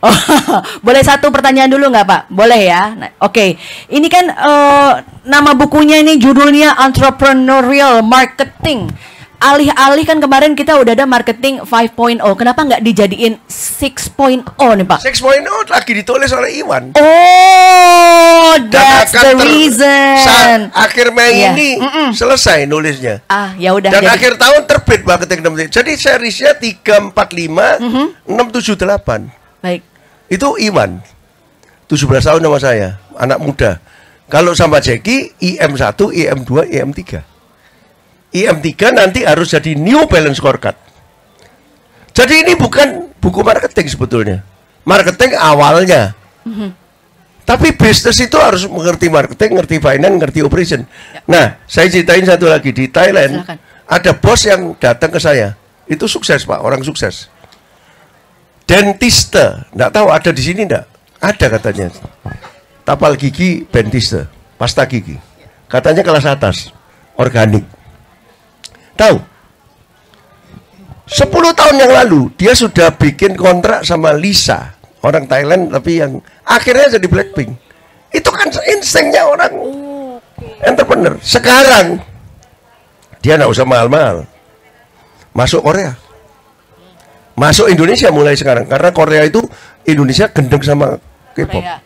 Oh, 0.04 0.12
boleh 0.86 1.00
satu 1.00 1.32
pertanyaan 1.32 1.68
dulu 1.68 1.88
nggak 1.88 2.04
Pak? 2.04 2.22
Boleh 2.28 2.60
ya. 2.62 2.92
Nah, 2.92 3.10
Oke, 3.20 3.56
ini 3.88 4.08
kan 4.08 4.28
eh, 4.28 4.92
nama 5.24 5.52
bukunya 5.54 5.98
ini 5.98 6.16
judulnya 6.18 6.76
Entrepreneurial 6.78 8.04
Marketing. 8.04 8.92
Alih-alih 9.40 10.04
kan 10.04 10.20
kemarin 10.20 10.56
kita 10.56 10.72
udah 10.74 10.92
ada 10.94 11.04
marketing 11.04 11.60
5.0, 11.62 12.00
kenapa 12.34 12.64
nggak 12.64 12.80
dijadiin 12.80 13.44
6.0 13.44 14.40
nih 14.56 14.88
Pak? 14.88 15.00
6.0 15.04 15.20
lagi 15.68 15.92
ditulis 15.94 16.32
oleh 16.32 16.64
Iwan. 16.64 16.96
Oh, 16.96 18.56
that's 18.68 19.12
akan 19.12 19.36
the 19.36 19.44
reason. 19.44 20.16
Saat 20.18 20.72
akhir 20.72 21.12
Mei 21.12 21.32
Iya. 21.34 21.52
ini 21.52 21.70
Mm-mm. 21.76 22.08
selesai 22.12 22.64
nulisnya. 22.64 23.20
Ah, 23.28 23.52
ya 23.56 23.72
udah. 23.72 23.92
Dan 23.92 24.04
jadi- 24.04 24.16
akhir 24.16 24.34
tahun 24.38 24.64
terbit 24.64 25.02
marketing 25.04 25.40
6 25.44 25.68
Jadi 25.70 25.92
seriesnya 25.94 26.52
345 26.56 27.84
Mm-hmm. 27.84 28.06
678. 28.26 29.28
Baik. 29.60 29.82
Itu 30.28 30.56
Iwan. 30.60 31.04
17 31.92 32.10
tahun 32.26 32.42
sama 32.42 32.58
saya, 32.58 32.98
anak 33.20 33.40
muda. 33.44 33.78
Kalau 34.32 34.56
sama 34.58 34.82
Jackie, 34.82 35.36
IM1, 35.38 35.94
IM2, 35.94 36.52
IM3. 36.74 37.02
IM3 38.34 38.70
nanti 38.98 39.22
harus 39.22 39.54
jadi 39.54 39.78
New 39.78 40.10
Balance 40.10 40.42
Scorecard. 40.42 40.74
Jadi 42.14 42.46
ini 42.46 42.54
bukan 42.58 43.14
buku 43.22 43.46
marketing 43.46 43.88
sebetulnya. 43.90 44.42
Marketing 44.86 45.38
awalnya. 45.38 46.18
Tapi 47.44 47.76
bisnis 47.76 48.18
itu 48.24 48.40
harus 48.40 48.64
mengerti 48.66 49.12
marketing, 49.12 49.60
ngerti 49.60 49.76
finance, 49.84 50.16
ngerti 50.16 50.40
operation. 50.42 50.82
Nah, 51.28 51.60
saya 51.68 51.92
ceritain 51.92 52.24
satu 52.24 52.48
lagi 52.48 52.72
di 52.72 52.88
Thailand 52.88 53.44
Silakan. 53.44 53.58
ada 53.84 54.12
bos 54.16 54.42
yang 54.48 54.62
datang 54.80 55.12
ke 55.12 55.20
saya. 55.20 55.60
Itu 55.84 56.08
sukses 56.08 56.48
pak, 56.48 56.64
orang 56.64 56.80
sukses. 56.82 57.28
Dentiste, 58.64 59.68
nggak 59.76 59.92
tahu 59.92 60.08
ada 60.08 60.30
di 60.32 60.42
sini 60.44 60.64
nggak? 60.64 60.86
Ada 61.20 61.46
katanya. 61.60 61.88
Tapal 62.84 63.16
gigi 63.16 63.64
dentiste, 63.68 64.28
pasta 64.56 64.84
gigi. 64.88 65.16
Katanya 65.68 66.04
kelas 66.04 66.28
atas, 66.28 66.72
organik. 67.16 67.64
Tahu? 68.94 69.18
10 71.04 71.28
tahun 71.60 71.76
yang 71.84 71.92
lalu 71.92 72.32
dia 72.40 72.56
sudah 72.56 72.96
bikin 72.96 73.36
kontrak 73.36 73.84
sama 73.84 74.16
Lisa, 74.16 74.72
orang 75.04 75.28
Thailand 75.28 75.68
tapi 75.68 76.00
yang 76.00 76.24
akhirnya 76.48 76.96
jadi 76.96 77.08
Blackpink. 77.12 77.52
Itu 78.14 78.32
kan 78.32 78.48
instingnya 78.72 79.28
orang 79.28 79.52
entrepreneur. 80.64 81.20
Sekarang 81.20 82.00
dia 83.20 83.36
nggak 83.36 83.52
usah 83.52 83.68
mahal-mahal. 83.68 84.24
Masuk 85.36 85.66
Korea. 85.66 85.98
Masuk 87.34 87.66
Indonesia 87.66 88.14
mulai 88.14 88.38
sekarang 88.38 88.70
karena 88.70 88.90
Korea 88.94 89.26
itu 89.26 89.42
Indonesia 89.90 90.30
gendeng 90.30 90.62
sama 90.62 91.02
K-pop. 91.34 91.62
Korea, 91.62 91.82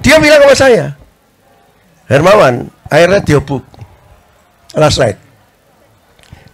Dia 0.00 0.16
bilang 0.22 0.40
sama 0.46 0.54
saya, 0.54 0.84
Hermawan, 2.06 2.70
read 2.92 3.26
your 3.26 3.42
book 3.42 3.64
last 4.76 5.02
night. 5.02 5.18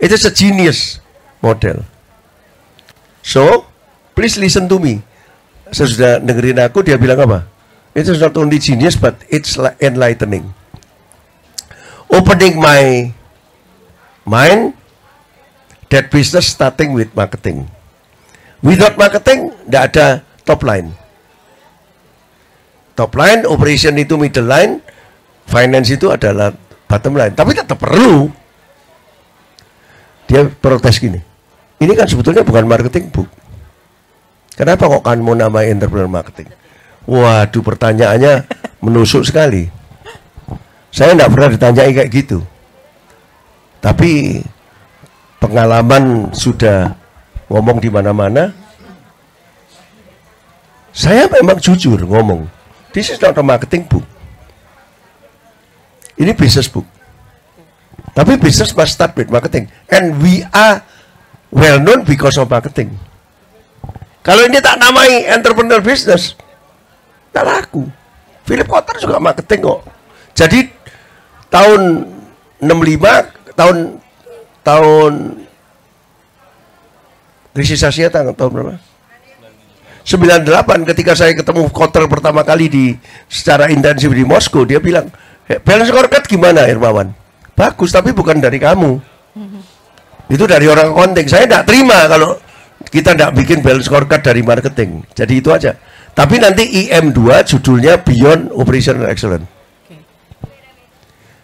It 0.01 0.09
is 0.09 0.25
a 0.25 0.33
genius 0.33 1.05
model. 1.45 1.85
So, 3.21 3.69
please 4.17 4.41
listen 4.41 4.65
to 4.73 4.81
me. 4.81 5.05
Saya 5.71 5.87
sudah 5.93 6.13
dengerin 6.25 6.59
aku, 6.65 6.81
dia 6.81 6.97
bilang 6.97 7.21
apa? 7.21 7.45
It 7.93 8.09
is 8.09 8.23
not 8.23 8.33
only 8.41 8.57
genius, 8.57 8.97
but 8.97 9.21
it's 9.29 9.61
li- 9.61 9.77
enlightening. 9.83 10.49
Opening 12.09 12.57
my 12.59 13.13
mind, 14.25 14.75
that 15.91 16.09
business 16.09 16.49
starting 16.51 16.95
with 16.97 17.13
marketing. 17.13 17.67
Without 18.61 18.95
marketing, 19.01 19.57
tidak 19.65 19.83
ada 19.93 20.07
top 20.45 20.61
line. 20.69 20.93
Top 22.93 23.17
line, 23.17 23.49
operation 23.49 23.97
itu 23.97 24.21
middle 24.21 24.45
line, 24.45 24.85
finance 25.49 25.89
itu 25.89 26.13
adalah 26.13 26.53
bottom 26.85 27.17
line. 27.17 27.33
Tapi 27.33 27.57
tetap 27.57 27.81
perlu. 27.81 28.29
Dia 30.29 30.45
protes 30.47 31.01
gini. 31.01 31.17
Ini 31.81 31.93
kan 31.97 32.05
sebetulnya 32.05 32.45
bukan 32.45 32.69
marketing 32.69 33.09
book. 33.09 33.27
Kenapa 34.53 34.93
kok 34.93 35.09
kan 35.09 35.17
mau 35.25 35.33
nama 35.33 35.65
entrepreneur 35.65 36.13
marketing? 36.13 36.53
Waduh 37.09 37.65
pertanyaannya 37.65 38.45
menusuk 38.85 39.25
sekali. 39.25 39.73
Saya 40.93 41.17
tidak 41.17 41.33
pernah 41.33 41.49
ditanyai 41.57 41.93
kayak 41.97 42.11
gitu. 42.13 42.45
Tapi 43.81 44.45
pengalaman 45.41 46.29
sudah 46.37 47.00
ngomong 47.51 47.83
di 47.83 47.91
mana-mana. 47.91 48.55
Saya 50.95 51.27
memang 51.27 51.59
jujur 51.59 51.99
ngomong. 52.07 52.47
This 52.95 53.11
is 53.11 53.19
not 53.19 53.35
a 53.35 53.43
marketing 53.43 53.91
book. 53.91 54.07
Ini 56.15 56.31
business 56.35 56.71
book. 56.71 56.87
Tapi 58.15 58.39
business 58.39 58.75
must 58.75 58.95
start 58.95 59.15
with 59.19 59.31
marketing. 59.31 59.71
And 59.91 60.19
we 60.23 60.47
are 60.51 60.83
well 61.51 61.79
known 61.83 62.07
because 62.07 62.39
of 62.39 62.51
marketing. 62.51 62.95
Kalau 64.21 64.45
ini 64.47 64.61
tak 64.61 64.77
namai 64.77 65.27
entrepreneur 65.31 65.81
business, 65.81 66.37
tak 67.33 67.47
laku. 67.47 67.89
Philip 68.45 68.69
Kotler 68.69 68.99
juga 69.01 69.17
marketing 69.23 69.65
kok. 69.65 69.81
Jadi 70.37 70.69
tahun 71.49 72.05
65, 72.61 73.57
tahun 73.57 73.77
tahun 74.61 75.40
krisis 77.61 77.85
Asia 77.85 78.09
tahun, 78.09 78.33
tahun 78.33 78.51
berapa? 78.57 78.75
98 80.01 80.89
ketika 80.89 81.13
saya 81.13 81.37
ketemu 81.37 81.69
Kotler 81.69 82.09
pertama 82.09 82.41
kali 82.41 82.73
di 82.73 82.85
secara 83.29 83.69
intensif 83.69 84.09
di 84.09 84.25
Moskow, 84.25 84.65
dia 84.65 84.81
bilang, 84.81 85.13
"Eh, 85.45 85.61
balance 85.61 85.93
scorecard 85.93 86.25
gimana 86.25 86.65
Irmawan? 86.65 87.13
Bagus, 87.53 87.93
tapi 87.93 88.17
bukan 88.17 88.41
dari 88.41 88.57
kamu. 88.57 88.97
Itu 90.31 90.49
dari 90.49 90.65
orang 90.71 90.97
konting. 90.97 91.29
Saya 91.29 91.45
tidak 91.45 91.69
terima 91.69 92.09
kalau 92.09 92.39
kita 92.89 93.13
tidak 93.13 93.37
bikin 93.37 93.61
balance 93.61 93.91
scorecard 93.91 94.25
dari 94.25 94.41
marketing. 94.41 95.05
Jadi 95.13 95.45
itu 95.45 95.53
aja. 95.53 95.77
Tapi 96.17 96.41
nanti 96.41 96.65
IM2 96.87 97.45
judulnya 97.45 98.01
Beyond 98.01 98.55
Operational 98.57 99.11
Excellence. 99.11 99.47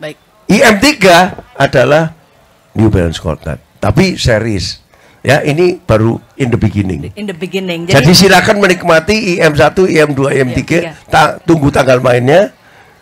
Baik. 0.00 0.16
IM3 0.48 0.86
adalah 1.58 2.14
New 2.76 2.90
Balance 2.92 3.18
Scorecard. 3.18 3.58
Tapi 3.80 4.18
series. 4.18 4.85
Ya, 5.26 5.42
ini 5.42 5.82
baru 5.82 6.22
in 6.38 6.54
the 6.54 6.60
beginning. 6.60 7.10
In 7.18 7.26
the 7.26 7.34
beginning. 7.34 7.90
Jadi, 7.90 8.14
silakan 8.14 8.62
menikmati 8.62 9.34
IM1, 9.34 9.74
IM2, 9.74 10.20
IM3, 10.22 10.54
IM3. 10.54 10.62
ta- 11.10 11.42
tunggu 11.42 11.74
tanggal 11.74 11.98
mainnya. 11.98 12.54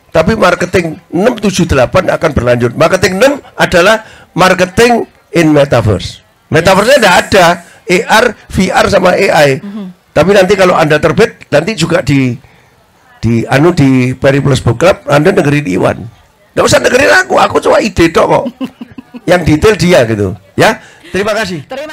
Tapi 0.08 0.32
marketing 0.32 0.96
678 1.12 2.08
akan 2.08 2.30
berlanjut. 2.32 2.72
Marketing 2.72 3.20
6 3.20 3.44
adalah 3.60 4.08
marketing 4.32 5.04
in 5.36 5.52
metaverse. 5.52 6.24
Metaverse-nya 6.48 6.96
tidak 6.96 7.16
ada. 7.28 7.46
AR, 7.84 8.24
VR 8.48 8.86
sama 8.88 9.12
AI. 9.12 9.60
Tapi 10.14 10.30
nanti 10.32 10.56
kalau 10.56 10.72
Anda 10.72 10.96
terbit 10.96 11.44
nanti 11.52 11.76
juga 11.76 12.00
di 12.00 12.38
di 13.20 13.44
anu 13.44 13.76
di 13.76 14.14
Periplus 14.14 14.64
Book 14.64 14.80
Club 14.80 15.04
Anda 15.04 15.28
dengerin 15.28 15.66
Iwan. 15.68 15.98
Nggak 16.54 16.64
usah 16.64 16.80
dengerin 16.80 17.12
aku, 17.26 17.34
aku 17.36 17.60
cuma 17.60 17.82
ide 17.82 18.08
tok 18.08 18.24
kok. 18.24 18.44
Yang 19.28 19.40
detail 19.44 19.74
dia 19.76 20.00
gitu. 20.08 20.32
Ya. 20.56 20.80
Terima 21.10 21.30
kasih. 21.30 21.66
Terima 21.66 21.92